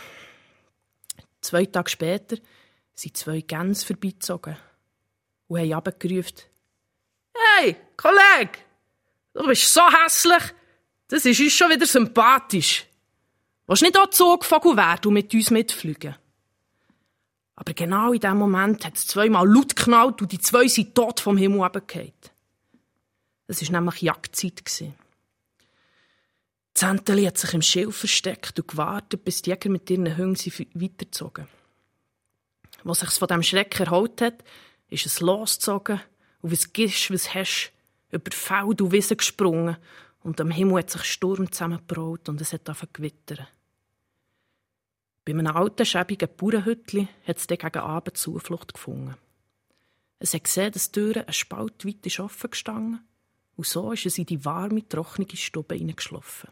Zwei 1.40 1.66
Tage 1.66 1.90
später 1.90 2.36
sind 2.94 3.16
zwei 3.16 3.40
Gänse 3.40 3.86
vorbeigezogen 3.86 4.56
und 5.52 5.60
haben 5.60 5.72
runtergerufen. 5.72 6.38
Hey, 7.34 7.76
Kollege, 7.96 8.58
du 9.34 9.46
bist 9.46 9.72
so 9.72 9.82
hässlich. 9.82 10.42
Das 11.08 11.24
ist 11.24 11.40
uns 11.40 11.52
schon 11.52 11.70
wieder 11.70 11.86
sympathisch. 11.86 12.86
Willst 13.66 13.82
nicht 13.82 13.98
auch 13.98 14.10
Zugvogel 14.10 14.76
werden 14.76 15.08
und 15.08 15.14
mit 15.14 15.32
uns 15.34 15.50
mitfliegen? 15.50 16.16
Aber 17.54 17.74
genau 17.74 18.12
in 18.12 18.20
dem 18.20 18.38
Moment 18.38 18.84
hat 18.84 18.96
es 18.96 19.06
zweimal 19.06 19.46
laut 19.46 19.76
geknallt 19.76 20.20
und 20.22 20.32
die 20.32 20.38
zwei 20.38 20.66
sind 20.68 20.94
tot 20.94 21.20
vom 21.20 21.36
Himmel 21.36 21.60
runtergefallen. 21.60 22.12
Es 23.46 23.62
war 23.62 23.80
nämlich 23.80 24.02
Jagdzeit. 24.02 24.62
Zenteli 26.74 27.24
hat 27.24 27.36
sich 27.36 27.52
im 27.52 27.62
Schilf 27.62 27.96
versteckt 27.96 28.58
und 28.58 28.68
gewartet, 28.68 29.24
bis 29.24 29.42
die 29.42 29.50
Jäger 29.50 29.68
mit 29.68 29.90
ihren 29.90 30.16
Hüngen 30.16 30.36
weitergezogen. 30.36 31.46
Was 32.82 33.00
sich 33.00 33.10
von 33.10 33.28
dem 33.28 33.42
Schreck 33.42 33.78
erholt 33.78 34.20
hat, 34.22 34.42
ist 34.92 35.06
es 35.06 35.20
losgezogen 35.20 36.00
und 36.42 36.52
was 36.52 36.72
gibst, 36.72 37.10
was 37.10 37.34
hast, 37.34 37.72
über 38.10 38.30
Feld 38.30 38.82
und 38.82 38.92
Wiesen 38.92 39.16
gesprungen 39.16 39.78
und 40.22 40.40
am 40.40 40.50
Himmel 40.50 40.78
hat 40.78 40.90
sich 40.90 41.04
Sturm 41.04 41.50
zusammengebraut 41.50 42.28
und 42.28 42.40
es 42.40 42.52
hat 42.52 42.68
angefangen 42.68 42.92
gewittern. 42.92 43.46
Bei 45.24 45.32
einem 45.32 45.46
alten, 45.46 45.86
schäbigen 45.86 46.28
Bauernhütli 46.36 47.08
hat 47.26 47.38
es 47.38 47.46
dann 47.46 47.58
gegen 47.58 47.78
Abend 47.78 48.18
Zuflucht 48.18 48.74
gefunden. 48.74 49.16
Es 50.18 50.34
hat 50.34 50.44
gesehen, 50.44 50.72
dass 50.72 50.90
die 50.90 51.00
Tür 51.00 51.26
ein 51.26 51.32
Spalt 51.32 51.86
weit 51.86 52.04
ist 52.06 52.20
offen 52.20 52.50
gestanden 52.50 53.00
und 53.56 53.66
so 53.66 53.92
ist 53.92 54.06
es 54.06 54.18
in 54.18 54.26
die 54.26 54.44
warme, 54.44 54.86
trockene 54.86 55.28
Stube 55.34 55.74
hineingeschlafen. 55.74 56.50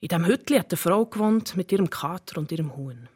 In 0.00 0.08
diesem 0.08 0.26
Hütli 0.26 0.58
hat 0.58 0.72
eine 0.72 0.78
Frau 0.78 1.04
gewohnt 1.06 1.56
mit 1.56 1.70
ihrem 1.70 1.90
Kater 1.90 2.38
und 2.38 2.50
ihrem 2.50 2.74
Huhn. 2.76 3.08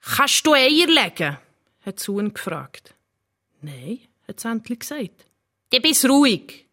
«Kannst 0.00 0.46
du 0.46 0.54
Eier 0.54 0.86
legen?» 0.86 1.38
Hat 1.82 2.06
Huhn 2.06 2.32
gefragt. 2.32 2.94
«Nein», 3.60 4.00
hat 4.26 4.36
das 4.36 4.44
Entli 4.44 4.76
gesagt. 4.76 5.26
«Dann 5.70 5.82
bist 5.82 6.04
ruhig.» 6.04 6.66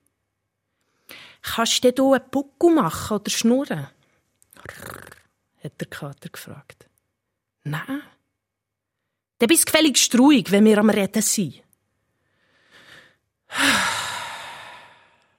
«Kannst 1.41 1.84
du 1.84 1.91
denn 1.91 2.06
einen 2.06 2.30
Puckel 2.32 2.74
machen 2.74 3.18
oder 3.18 3.30
schnurren?» 3.30 3.88
hat 5.65 5.82
der 5.82 5.88
Kater 5.88 6.30
gefragt. 6.30 6.88
Nein. 7.63 8.02
Dann 9.39 9.48
bist 9.48 9.68
du 9.68 9.72
gefälligst 9.72 10.18
ruhig, 10.18 10.52
wenn 10.52 10.65
wir 10.65 10.78
am 10.78 10.89
Reden 10.89 11.22
sind. 11.22 11.62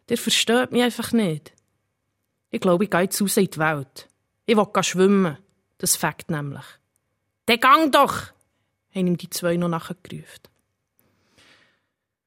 Der 0.08 0.18
versteht 0.18 0.72
mich 0.72 0.82
einfach 0.82 1.12
nicht. 1.12 1.52
Ich 2.50 2.60
glaube, 2.60 2.84
ich 2.84 2.90
gehe 2.90 3.02
jetzt 3.02 3.20
raus 3.20 3.36
in 3.36 3.50
die 3.50 3.58
Welt. 3.58 4.08
Ich 4.44 4.56
will 4.56 4.82
schwimmen. 4.82 5.38
Das 5.78 5.96
fängt 5.96 6.30
nämlich. 6.30 6.64
Der 7.48 7.58
gang 7.58 7.92
doch! 7.92 8.32
Haben 8.96 9.06
ihm 9.06 9.16
die 9.16 9.30
zwei 9.30 9.56
noch 9.56 9.68
nachgerufen. 9.68 10.48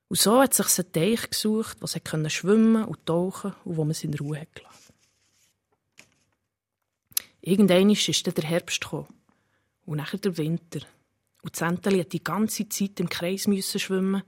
Und 0.08 0.20
so 0.20 0.42
hat 0.42 0.54
sich 0.54 0.80
einen 0.80 0.92
Teich 0.92 1.30
gesucht, 1.30 1.78
wo 1.82 1.88
sie 1.88 2.02
schwimmen 2.30 2.86
und 2.86 3.06
tauchen 3.06 3.54
und 3.64 3.78
wo 3.78 3.86
man 3.86 3.94
sie 3.94 4.08
in 4.08 4.16
Ruhe 4.16 4.42
hat 4.42 4.56
gelassen. 4.56 4.94
Irgendwann 7.42 7.90
ist 7.90 8.26
der 8.26 8.44
Herbst 8.44 8.82
gekommen. 8.82 9.08
Und 9.86 9.98
nachher 9.98 10.20
der 10.20 10.38
Winter. 10.38 10.82
Und 11.42 11.56
Zenteli 11.56 12.00
hat 12.00 12.14
die 12.14 12.24
ganze 12.24 12.68
Zeit 12.70 13.00
im 13.00 13.10
Kreis 13.10 13.48
müssen 13.48 13.80
schwimmen, 13.80 14.24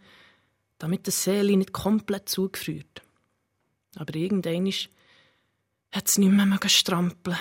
damit 0.77 1.07
das 1.07 1.23
Seele 1.23 1.57
nicht 1.57 1.73
komplett 1.73 2.29
zugefriert. 2.29 3.01
Aber 3.95 4.15
irgendwann 4.15 4.71
hat 5.91 6.07
es 6.07 6.17
nicht 6.17 6.31
mehr 6.31 6.69
strampeln. 6.69 7.37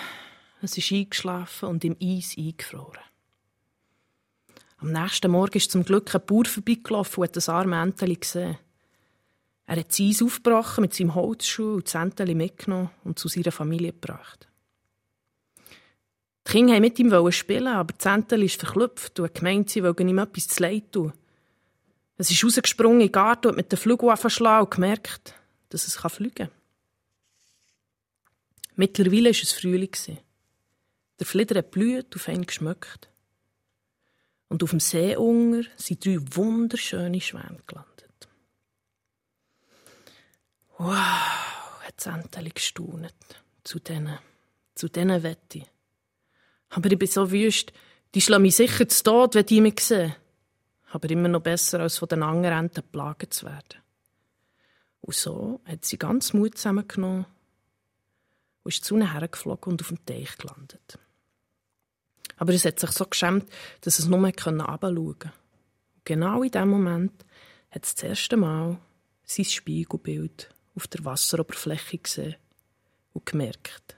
Es 0.60 0.76
ist 0.76 0.92
eingeschlafen 0.92 1.68
und 1.68 1.84
im 1.84 1.96
Eis 2.02 2.34
eingefroren. 2.36 3.09
Am 4.80 4.92
nächsten 4.92 5.30
Morgen 5.30 5.58
ist 5.58 5.70
zum 5.70 5.84
Glück 5.84 6.14
ein 6.14 6.22
Bauer 6.24 6.46
vorbeigelaufen 6.46 7.20
und 7.20 7.28
hat 7.28 7.36
das 7.36 7.50
arme 7.50 7.82
Enteli 7.82 8.16
gesehen. 8.16 8.56
Er 9.66 9.76
hat 9.76 9.90
das 9.90 10.00
Eis 10.00 10.22
aufgebrochen 10.22 10.80
mit 10.80 10.94
seinem 10.94 11.14
Holzschuh 11.14 11.74
und 11.74 11.86
das 11.86 11.94
Enteli 11.96 12.34
mitgenommen 12.34 12.88
und 13.04 13.18
zu 13.18 13.28
seiner 13.28 13.52
Familie 13.52 13.92
gebracht. 13.92 14.48
Die 16.46 16.52
Kinder 16.52 16.72
wollten 16.72 16.80
mit 16.80 16.98
ihm 16.98 17.32
spielen, 17.32 17.68
aber 17.68 17.92
das 17.92 18.06
Enteli 18.06 18.46
ist 18.46 18.58
verklüpft 18.58 19.20
und 19.20 19.34
gemeint, 19.34 19.68
sie 19.68 19.82
wollten 19.82 20.08
ihm 20.08 20.18
etwas 20.18 20.48
zu 20.48 20.62
leid 20.62 20.90
tun. 20.92 21.12
Es 22.16 22.30
ist 22.30 22.42
rausgesprungen 22.42 23.02
in 23.02 23.08
den 23.08 23.12
Garten 23.12 23.48
und 23.48 23.56
mit 23.56 23.70
dem 23.70 23.78
Flug 23.78 24.00
verschlagen 24.18 24.64
und 24.64 24.74
gemerkt, 24.74 25.34
dass 25.68 25.86
es 25.86 25.96
fliegen 25.96 26.34
kann. 26.34 26.50
Mittlerweile 28.76 29.26
war 29.26 29.30
es 29.30 29.52
Frühling. 29.52 29.90
Der 31.18 31.26
Flieder 31.26 31.58
hat 31.58 31.70
blüht 31.70 32.14
und 32.14 32.20
fein 32.20 32.46
geschmückt. 32.46 33.09
Und 34.50 34.64
auf 34.64 34.70
dem 34.70 34.80
See 34.80 35.16
unter 35.16 35.62
sind 35.76 36.04
drei 36.04 36.18
wunderschöne 36.18 37.20
Schwäne 37.20 37.60
gelandet. 37.68 38.28
Wow, 40.76 40.90
hat 41.84 41.94
das 41.96 42.06
Enteli 42.06 42.50
gestaunet. 42.50 43.14
Zu 43.62 43.78
denen, 43.78 44.18
zu 44.74 44.88
denen 44.88 45.22
Wette. 45.22 45.62
Aber 46.70 46.90
ich 46.90 46.98
bin 46.98 47.06
so 47.06 47.30
wüst, 47.30 47.72
die 48.14 48.20
schlagen 48.20 48.42
mich 48.42 48.56
sicher 48.56 48.88
zu 48.88 49.04
Tod, 49.04 49.34
wenn 49.36 49.46
die 49.46 49.60
mich 49.60 49.80
sehen. 49.80 50.16
Aber 50.90 51.08
immer 51.08 51.28
noch 51.28 51.42
besser, 51.42 51.78
als 51.78 51.98
von 51.98 52.08
den 52.08 52.24
anderen 52.24 52.58
Enten 52.58 52.82
plagen 52.90 53.30
zu 53.30 53.46
werden. 53.46 53.80
Und 55.00 55.14
so 55.14 55.60
hat 55.64 55.84
sie 55.84 55.96
ganz 55.96 56.32
Mut 56.32 56.56
zusammengenommen 56.56 57.26
und 58.64 58.74
ist 58.74 58.84
zu 58.84 58.96
ihnen 58.96 59.12
hergeflogen 59.12 59.74
und 59.74 59.82
auf 59.82 59.88
dem 59.88 60.04
Teich 60.04 60.36
gelandet. 60.38 60.98
Aber 62.40 62.55
es 62.55 62.64
hat 62.64 62.81
sich 62.81 62.90
so 62.92 63.05
geschämt, 63.05 63.44
dass 63.83 63.98
es 63.98 64.07
nur 64.07 64.18
herunterschauen 64.18 64.94
konnte. 64.96 65.33
Genau 66.05 66.42
in 66.42 66.50
dem 66.50 66.70
Moment 66.70 67.12
hat 67.70 67.85
es 67.85 67.94
das 67.94 68.05
erste 68.05 68.38
Mal 68.38 68.79
sein 69.24 69.44
Spiegelbild 69.44 70.48
auf 70.74 70.88
der 70.88 71.05
Wasseroberfläche 71.05 71.98
gesehen 71.98 72.37
und 73.12 73.26
gemerkt, 73.26 73.94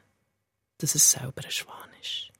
dass 0.78 0.96
es 0.96 1.12
selber 1.12 1.44
ein 1.44 1.50
Schwan 1.52 1.88
ist. 2.00 2.32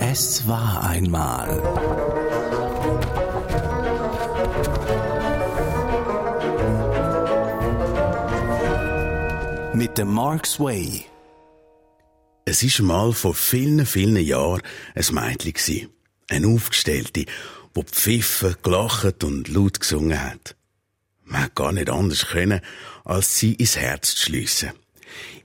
Es 0.00 0.48
war 0.48 0.84
einmal. 0.84 2.19
Mit 9.80 9.96
dem 9.96 10.12
Mark's 10.12 10.60
Way. 10.60 11.06
Es 12.44 12.62
war 12.80 12.84
mal 12.84 13.12
vor 13.14 13.32
vielen, 13.32 13.86
vielen 13.86 14.22
Jahren 14.22 14.60
ein 14.94 15.14
Mädchen. 15.14 15.88
Eine 16.28 16.48
Aufgestellte, 16.48 17.24
die 17.24 17.82
pfiffen, 17.84 18.56
gelacht 18.62 19.24
und 19.24 19.48
laut 19.48 19.80
gesungen 19.80 20.22
hat. 20.22 20.54
Man 21.24 21.44
hat 21.44 21.54
gar 21.54 21.72
nicht 21.72 21.88
anders 21.88 22.26
können, 22.26 22.60
als 23.06 23.38
sie 23.38 23.54
ins 23.54 23.78
Herz 23.78 24.16
zu 24.16 24.24
schliessen. 24.24 24.72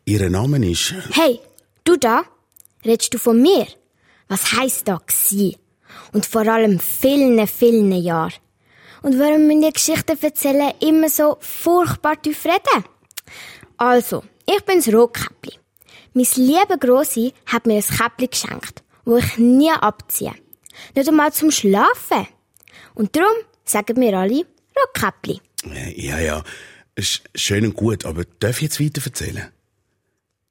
Ihr 0.04 0.30
Name 0.30 0.69
ist... 0.69 0.93
Hey, 1.13 1.39
du 1.86 1.95
da? 1.95 2.26
Redest 2.84 3.13
du 3.13 3.17
von 3.17 3.41
mir? 3.41 3.65
Was 4.28 4.52
heisst 4.52 4.89
da 4.89 5.00
gsi? 5.08 5.56
Und 6.12 6.26
vor 6.26 6.45
allem 6.45 6.82
vielen, 6.82 7.48
vielen 7.48 7.93
Jahren. 7.93 8.34
Und 9.02 9.17
warum 9.17 9.48
müssen 9.48 9.62
die 9.62 9.71
Geschichten 9.71 10.21
erzählen 10.21 10.74
immer 10.82 11.08
so 11.08 11.38
furchtbar 11.39 12.21
tief 12.21 12.43
reden? 12.43 12.84
Also, 13.78 14.24
ich 14.46 14.64
bin's 14.64 14.92
Rotkäppli. 14.92 15.54
Mein 16.14 16.28
lieber 16.36 16.78
Grossi 16.78 17.34
hat 17.46 17.66
mir 17.66 17.76
ein 17.76 17.82
Käppli 17.82 18.28
geschenkt, 18.28 18.84
wo 19.04 19.18
ich 19.18 19.38
nie 19.38 19.72
abziehe. 19.72 20.34
Nicht 20.96 21.10
einmal 21.10 21.34
zum 21.34 21.52
Schlafen. 21.52 22.28
Und 22.94 23.16
darum 23.16 23.36
sagen 23.66 24.00
wir 24.00 24.18
alle 24.18 24.46
Rotkäppli. 24.78 25.42
Ja, 25.96 26.20
ja, 26.20 26.44
schön 27.36 27.66
und 27.66 27.76
gut, 27.76 28.06
aber 28.06 28.24
darf 28.40 28.58
ich 28.58 28.64
jetzt 28.64 28.80
weiter 28.80 29.02
erzählen? 29.04 29.52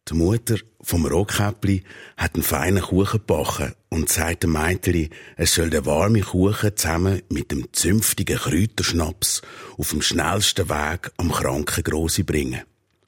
Die 0.08 0.14
Mutter 0.14 0.56
vom 0.82 1.06
Rotkäppli 1.06 1.82
hat 2.18 2.34
einen 2.34 2.42
feinen 2.42 2.82
Kuchen 2.82 3.20
gebacken 3.20 3.74
und 3.88 4.10
sagt 4.10 4.42
dem 4.42 4.52
Mädchen, 4.52 5.08
es 5.36 5.54
soll 5.54 5.70
den 5.70 5.86
warmen 5.86 6.22
Kuchen 6.22 6.76
zusammen 6.76 7.22
mit 7.30 7.50
dem 7.50 7.72
zünftigen 7.72 8.36
Kräuterschnaps 8.36 9.40
auf 9.78 9.90
dem 9.90 10.02
schnellsten 10.02 10.68
Weg 10.68 11.10
am 11.16 11.32
kranken 11.32 11.84
Grossi 11.84 12.22
bringen. 12.22 12.64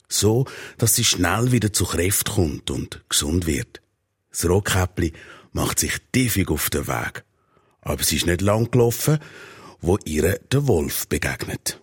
So, 0.08 0.46
dass 0.78 0.94
sie 0.94 1.04
schnell 1.04 1.52
wieder 1.52 1.72
zu 1.72 1.84
Kräften 1.84 2.32
kommt 2.32 2.70
und 2.70 3.04
gesund 3.08 3.46
wird. 3.46 3.80
Das 4.30 4.48
Rotkäppli 4.48 5.12
macht 5.52 5.78
sich 5.78 5.98
tiefig 6.12 6.50
auf 6.50 6.70
den 6.70 6.86
Weg. 6.86 7.24
Aber 7.80 8.02
sie 8.02 8.16
ist 8.16 8.26
nicht 8.26 8.40
lang 8.40 8.70
gelaufen, 8.70 9.18
wo 9.80 9.98
ihr 10.04 10.38
der 10.50 10.66
Wolf 10.66 11.08
begegnet. 11.08 11.80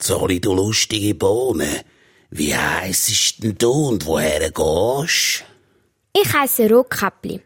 Sorry, 0.00 0.40
du 0.40 0.54
lustige 0.54 1.14
Bohne. 1.14 1.84
Wie 2.30 2.54
heisst 2.54 3.42
denn 3.42 3.56
du 3.56 3.70
und 3.88 4.06
woher 4.06 4.50
gehst? 4.50 5.44
Ich 6.12 6.32
heisse 6.32 6.68
Rotkäppli. 6.68 7.40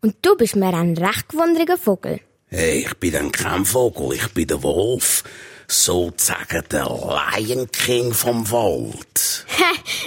Und 0.00 0.16
du 0.22 0.36
bist 0.36 0.54
mir 0.54 0.72
ein 0.74 0.96
recht 0.96 1.28
gewundriger 1.28 1.76
Vogel. 1.76 2.20
Hey, 2.46 2.86
ich 2.86 2.94
bin 2.94 3.12
dann 3.12 3.32
kein 3.32 3.64
Vogel, 3.64 4.12
ich 4.14 4.28
bin 4.28 4.46
der 4.46 4.62
Wolf. 4.62 5.24
Sozusagen 5.70 6.64
der 6.70 6.86
Lion 6.86 7.70
King 7.70 8.12
vom 8.14 8.50
Wald. 8.50 9.46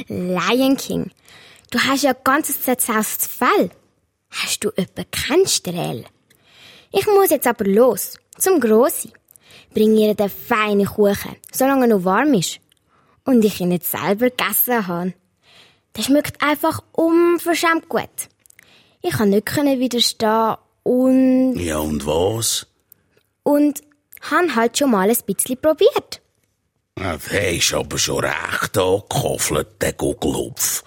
Lion 0.07 0.75
King. 0.75 1.11
Du 1.69 1.79
hast 1.79 2.03
ja 2.03 2.13
ganzes 2.13 2.63
zerzaustes 2.63 3.27
Fell. 3.27 3.69
Hast 4.31 4.63
du 4.63 4.71
etwa 4.75 5.03
keinen 5.11 5.47
Strehl? 5.47 6.05
Ich 6.91 7.05
muss 7.05 7.29
jetzt 7.29 7.47
aber 7.47 7.65
los, 7.65 8.17
zum 8.37 8.59
Grossi. 8.59 9.13
Bring 9.73 9.95
ihr 9.95 10.15
den 10.15 10.29
feinen 10.29 10.87
Kuchen, 10.87 11.35
solange 11.51 11.83
er 11.85 11.95
noch 11.95 12.05
warm 12.05 12.33
ist. 12.33 12.59
Und 13.23 13.45
ich 13.45 13.61
ihn 13.61 13.69
nicht 13.69 13.85
selber 13.85 14.31
gegessen 14.31 14.87
habe. 14.87 15.13
Der 15.95 16.01
schmeckt 16.01 16.41
einfach 16.41 16.83
unverschämt 16.91 17.87
gut. 17.87 18.09
Ich 19.01 19.11
kann 19.11 19.29
nicht 19.29 19.47
widerstehen 19.53 20.55
und... 20.83 21.55
Ja, 21.55 21.77
und 21.77 22.05
was? 22.05 22.67
Und 23.43 23.81
han 24.29 24.55
halt 24.55 24.77
schon 24.77 24.91
mal 24.91 25.09
ein 25.09 25.17
bisschen 25.25 25.59
probiert. 25.61 26.21
Der 26.97 27.53
ist 27.53 27.73
aber 27.73 27.97
schon 27.97 28.23
recht 28.25 28.77
angekoffelt, 28.77 29.81
der 29.81 29.93
Gugelhupf. 29.93 30.83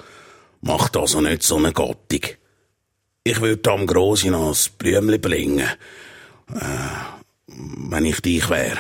Macht 0.61 0.97
also 0.97 1.21
nicht 1.21 1.43
so 1.43 1.57
eine 1.57 1.73
Gattung. 1.73 2.21
Ich 3.25 3.41
würde 3.41 3.73
am 3.73 3.87
Grossi 3.87 4.31
noch 4.31 4.51
ein 4.51 4.71
Blümchen 4.79 5.21
bringen. 5.21 5.69
Äh, 6.51 7.15
wenn 7.47 8.05
ich 8.05 8.21
dich 8.21 8.49
wäre. 8.49 8.79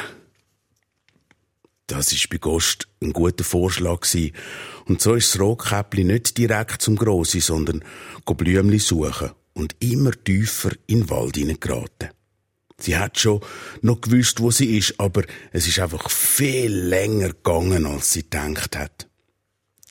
Das 1.86 2.12
ist 2.12 2.30
bei 2.30 2.38
Gost 2.38 2.88
ein 3.02 3.12
guter 3.12 3.44
Vorschlag 3.44 4.00
gewesen. 4.00 4.34
Und 4.86 5.02
so 5.02 5.14
ist 5.14 5.34
das 5.34 5.40
Rotkäppli 5.40 6.04
nicht 6.04 6.36
direkt 6.38 6.80
zum 6.82 6.96
Grossi, 6.96 7.40
sondern 7.40 7.84
go 8.24 8.34
Blümli 8.34 8.78
suchen 8.78 9.32
und 9.52 9.76
immer 9.80 10.12
tiefer 10.12 10.72
in 10.86 11.00
den 11.00 11.10
Wald 11.10 11.36
hineingeraten. 11.36 12.10
Sie 12.78 12.96
hat 12.96 13.18
schon 13.18 13.40
noch 13.82 14.00
gewusst, 14.00 14.40
wo 14.40 14.50
sie 14.50 14.76
ist, 14.76 14.98
aber 14.98 15.22
es 15.52 15.66
ist 15.66 15.78
einfach 15.78 16.10
viel 16.10 16.72
länger 16.72 17.28
gegangen, 17.28 17.86
als 17.86 18.12
sie 18.12 18.22
gedacht 18.22 18.76
hat. 18.76 19.08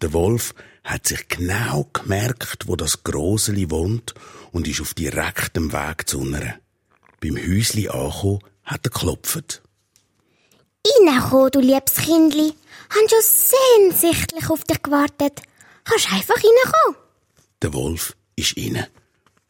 Der 0.01 0.13
Wolf 0.13 0.53
hat 0.83 1.07
sich 1.07 1.27
genau 1.29 1.89
gemerkt, 1.93 2.67
wo 2.67 2.75
das 2.75 3.03
Groseli 3.03 3.69
wohnt 3.71 4.13
und 4.51 4.67
ist 4.67 4.81
auf 4.81 4.93
direktem 4.93 5.71
Weg 5.71 6.09
zu 6.09 6.19
unner. 6.19 6.55
Beim 7.21 7.37
Häusli 7.37 7.87
angekommen, 7.87 8.39
hat 8.63 8.85
er 8.85 8.91
geklopft. 8.91 9.61
Reinkommen, 10.85 11.51
du 11.51 11.59
liebes 11.61 11.95
Kindli. 11.95 12.53
Han 12.89 13.09
schon 13.09 13.91
sehnsüchtig 13.91 14.49
auf 14.49 14.63
dich 14.65 14.83
gewartet. 14.83 15.41
Kannst 15.85 16.11
einfach 16.11 16.35
reinkommen. 16.35 16.97
Der 17.61 17.73
Wolf 17.73 18.15
ist 18.35 18.57
inne 18.57 18.89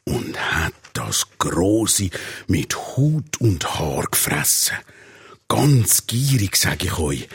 und 0.06 0.38
hat 0.38 0.74
das 0.94 1.28
Große 1.38 2.10
mit 2.48 2.76
Hut 2.76 3.40
und 3.40 3.80
Haar 3.80 4.06
gefressen. 4.10 4.78
Ganz 5.48 6.08
gierig, 6.08 6.56
sag 6.56 6.84
ich 6.84 6.98
euch, 6.98 7.28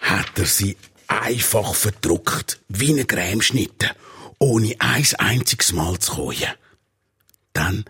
hat 0.00 0.38
er 0.38 0.46
sie 0.46 0.76
einfach 1.08 1.74
verdruckt, 1.74 2.60
wie 2.68 2.90
eine 2.90 3.04
Cremeschnitte. 3.04 3.90
ohne 4.38 4.74
ein 4.78 5.06
einziges 5.18 5.72
Mal 5.72 5.98
zu 5.98 6.12
kommen. 6.12 6.54
Dann 7.52 7.84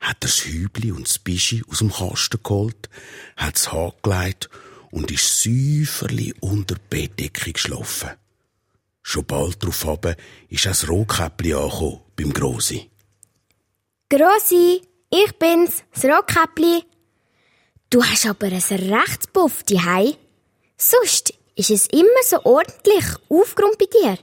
hat 0.00 0.16
er 0.20 0.28
das 0.28 0.44
Hübli 0.44 0.92
und 0.92 1.06
das 1.06 1.18
Bischi 1.18 1.62
aus 1.68 1.78
dem 1.78 1.92
Kasten 1.92 2.42
geholt, 2.42 2.88
hat 3.36 3.56
es 3.56 3.68
angelegt 3.68 4.48
und 4.90 5.10
ist 5.10 5.42
säuferli 5.42 6.34
unter 6.40 6.76
die 6.76 6.80
Bettdecke 6.88 7.52
geschlafen. 7.52 8.10
Schon 9.02 9.26
bald 9.26 9.62
darauf 9.62 10.16
ist 10.48 10.66
auch 10.66 10.70
das 10.70 10.88
Rotkäppli 10.88 11.54
angekommen 11.54 12.00
beim 12.16 12.32
Grossi. 12.32 12.89
Grossi, 14.12 14.82
ich 15.08 15.38
bin's, 15.38 15.84
das 15.94 16.04
Rotkäppli. 16.04 16.82
Du 17.90 18.02
hast 18.02 18.26
aber 18.26 18.48
ein 18.48 18.54
rechtes 18.54 19.28
Puff 19.32 19.62
Hei. 19.70 20.16
Sonst 20.76 21.32
ist 21.54 21.70
es 21.70 21.86
immer 21.86 22.22
so 22.24 22.44
ordentlich 22.44 23.04
aufgeräumt 23.28 23.78
bei 23.78 23.86
dir. 23.86 24.18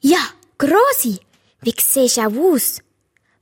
Ja, 0.00 0.18
Grossi, 0.58 1.20
wie 1.60 1.74
siehst 1.80 2.16
du 2.16 2.22
auch 2.22 2.54
aus? 2.54 2.80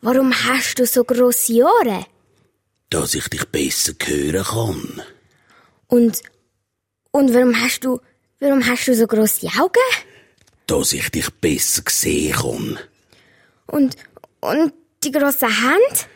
Warum 0.02 0.30
hast 0.44 0.78
du 0.78 0.84
so 0.84 1.04
grosse 1.04 1.62
Ohren? 1.62 2.04
Dass 2.90 3.14
ich 3.14 3.26
dich 3.28 3.46
besser 3.46 3.94
hören 4.04 4.44
kann. 4.44 5.02
Und, 5.86 6.20
und 7.12 7.32
warum 7.32 7.58
hast 7.58 7.80
du, 7.80 7.98
warum 8.40 8.66
hast 8.66 8.88
du 8.88 8.94
so 8.94 9.06
grosse 9.06 9.48
Augen? 9.58 9.88
Dass 10.66 10.92
ich 10.92 11.08
dich 11.08 11.30
besser 11.30 11.82
sehen 11.88 12.34
kann. 12.34 12.78
Und, 13.66 13.96
und 14.42 14.74
die 15.04 15.12
grosse 15.12 15.46
Hand? 15.46 16.08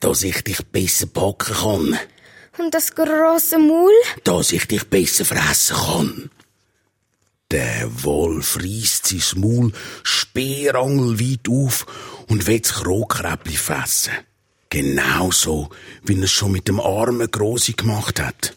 Dass 0.00 0.22
ich 0.22 0.42
dich 0.42 0.64
besser 0.66 1.06
packen 1.06 1.54
kann. 1.54 1.98
Und 2.58 2.74
das 2.74 2.94
grosse 2.94 3.58
Maul? 3.58 3.92
Dass 4.24 4.52
ich 4.52 4.66
dich 4.66 4.84
besser 4.84 5.24
fressen 5.24 5.76
kann. 5.76 6.30
Der 7.50 7.88
Wolf 8.02 8.56
reißt 8.56 9.06
sein 9.06 9.40
Maul 9.40 9.72
speerangelweit 10.02 11.48
auf 11.48 11.86
und 12.28 12.46
will 12.46 12.60
das 12.60 12.74
Krohkräbli 12.74 13.56
fressen. 13.56 14.14
Genauso, 14.68 15.70
wie 16.02 16.16
er 16.16 16.24
es 16.24 16.32
schon 16.32 16.52
mit 16.52 16.66
dem 16.66 16.80
armen 16.80 17.30
Grossi 17.30 17.72
gemacht 17.72 18.20
hat. 18.20 18.56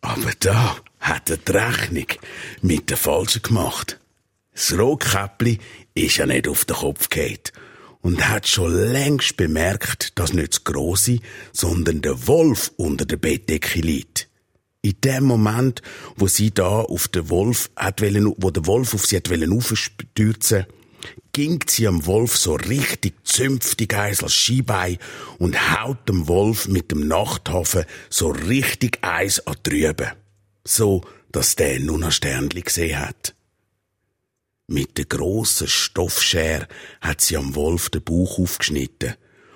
Aber 0.00 0.32
da 0.38 0.76
hat 1.00 1.30
er 1.30 1.38
die 1.38 1.52
Rechnung 1.52 2.06
mit 2.62 2.90
der 2.90 2.96
Falschen 2.96 3.42
gemacht. 3.42 3.98
Das 4.52 4.78
Rotkäppli 4.78 5.58
ist 5.94 6.16
ja 6.16 6.26
nicht 6.26 6.46
auf 6.46 6.64
den 6.64 6.76
Kopf 6.76 7.08
gehalten 7.08 7.52
und 8.04 8.28
hat 8.28 8.46
schon 8.46 8.70
längst 8.92 9.38
bemerkt, 9.38 10.18
dass 10.18 10.34
nicht 10.34 10.52
das 10.52 10.64
Grosse, 10.64 11.20
sondern 11.52 12.02
der 12.02 12.26
Wolf 12.26 12.70
unter 12.76 13.06
der 13.06 13.16
Bettdecke 13.16 13.80
liegt. 13.80 14.28
In 14.82 15.00
dem 15.02 15.24
Moment, 15.24 15.80
wo 16.14 16.26
sie 16.26 16.50
da 16.50 16.80
auf 16.80 17.08
den 17.08 17.30
Wolf 17.30 17.70
hat 17.74 18.02
wollen, 18.02 18.34
wo 18.36 18.50
der 18.50 18.66
Wolf 18.66 18.92
auf 18.92 19.06
sie 19.06 19.16
hat 19.16 19.30
wollen 19.30 19.50
aufstürzen, 19.54 20.66
ging 21.32 21.64
sie 21.66 21.88
am 21.88 22.04
Wolf 22.04 22.36
so 22.36 22.56
richtig 22.56 23.14
zünftig 23.24 23.94
eins 23.94 24.22
als 24.22 24.34
Skibein 24.34 24.98
und 25.38 25.72
haut 25.72 26.06
dem 26.06 26.28
Wolf 26.28 26.68
mit 26.68 26.90
dem 26.90 27.08
Nachthafen 27.08 27.86
so 28.10 28.28
richtig 28.28 28.98
eins 29.00 29.46
an 29.46 29.56
drüben. 29.62 30.12
So, 30.62 31.00
dass 31.32 31.56
der 31.56 31.80
nur 31.80 31.98
noch 31.98 32.12
Sternli 32.12 32.60
gesehen 32.60 33.00
hat. 33.00 33.34
Mit 34.66 34.96
der 34.96 35.04
grossen 35.04 35.68
Stoffschere 35.68 36.68
hat 37.00 37.20
sie 37.20 37.36
am 37.36 37.54
Wolf 37.54 37.90
den 37.90 38.02
Bauch 38.02 38.38
aufgeschnitten 38.38 39.14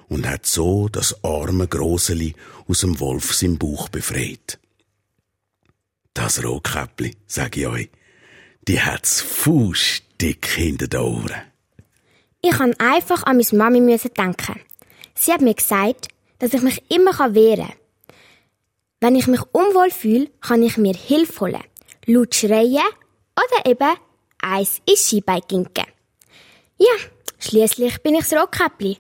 und 0.09 0.29
hat 0.29 0.45
so 0.45 0.89
das 0.89 1.25
arme 1.25 1.67
Groseli 1.67 2.35
aus 2.67 2.81
dem 2.81 3.01
Wolf 3.01 3.35
seinem 3.35 3.57
Bauch 3.57 3.89
befreit. 3.89 4.59
Das 6.13 6.45
Rotkäppli, 6.45 7.17
sag 7.27 7.57
ich 7.57 7.67
euch, 7.67 7.91
die 8.67 8.83
hat's 8.83 9.23
fußdick 9.23 10.47
hinter 10.47 10.89
den 10.89 11.01
Ohren. 11.01 11.43
Ich 12.43 12.51
kann 12.51 12.75
einfach 12.79 13.23
an 13.23 13.39
meine 13.39 13.59
Mami 13.59 13.81
müssen 13.81 14.13
denken. 14.13 14.61
Sie 15.15 15.33
hat 15.33 15.41
mir 15.41 15.55
gesagt, 15.55 16.09
dass 16.39 16.53
ich 16.53 16.61
mich 16.61 16.83
immer 16.91 17.35
wehren 17.35 17.69
kann. 17.69 17.77
Wenn 19.01 19.17
ich 19.17 19.27
mich 19.27 19.41
unwohl 19.53 19.91
fühle, 19.91 20.29
kann 20.41 20.63
ich 20.63 20.77
mir 20.77 20.95
Hilfe 20.95 21.41
holen. 21.41 21.65
Laut 22.05 22.35
schreien 22.35 22.83
oder 23.37 23.71
eben 23.71 23.97
eins 24.43 24.81
Ischi 24.87 25.21
beiginken. 25.21 25.87
Ja, 26.79 26.95
schließlich 27.39 28.03
bin 28.03 28.15
ich 28.15 28.29
das 28.29 28.39
Rotkäppli. 28.39 28.99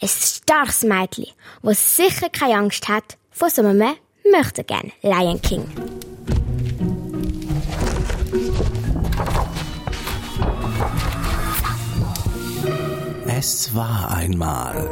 Ein 0.00 0.08
starkes 0.08 0.82
Mädchen, 0.82 1.26
das 1.62 1.96
sicher 1.96 2.28
keine 2.30 2.56
Angst 2.56 2.88
hat 2.88 3.18
vor 3.30 3.50
so 3.50 3.62
einem 3.62 3.96
möchte 4.30 4.64
gern 4.64 4.92
Lion 5.02 5.40
King. 5.40 5.66
Es 13.26 13.74
war 13.74 14.10
einmal. 14.10 14.88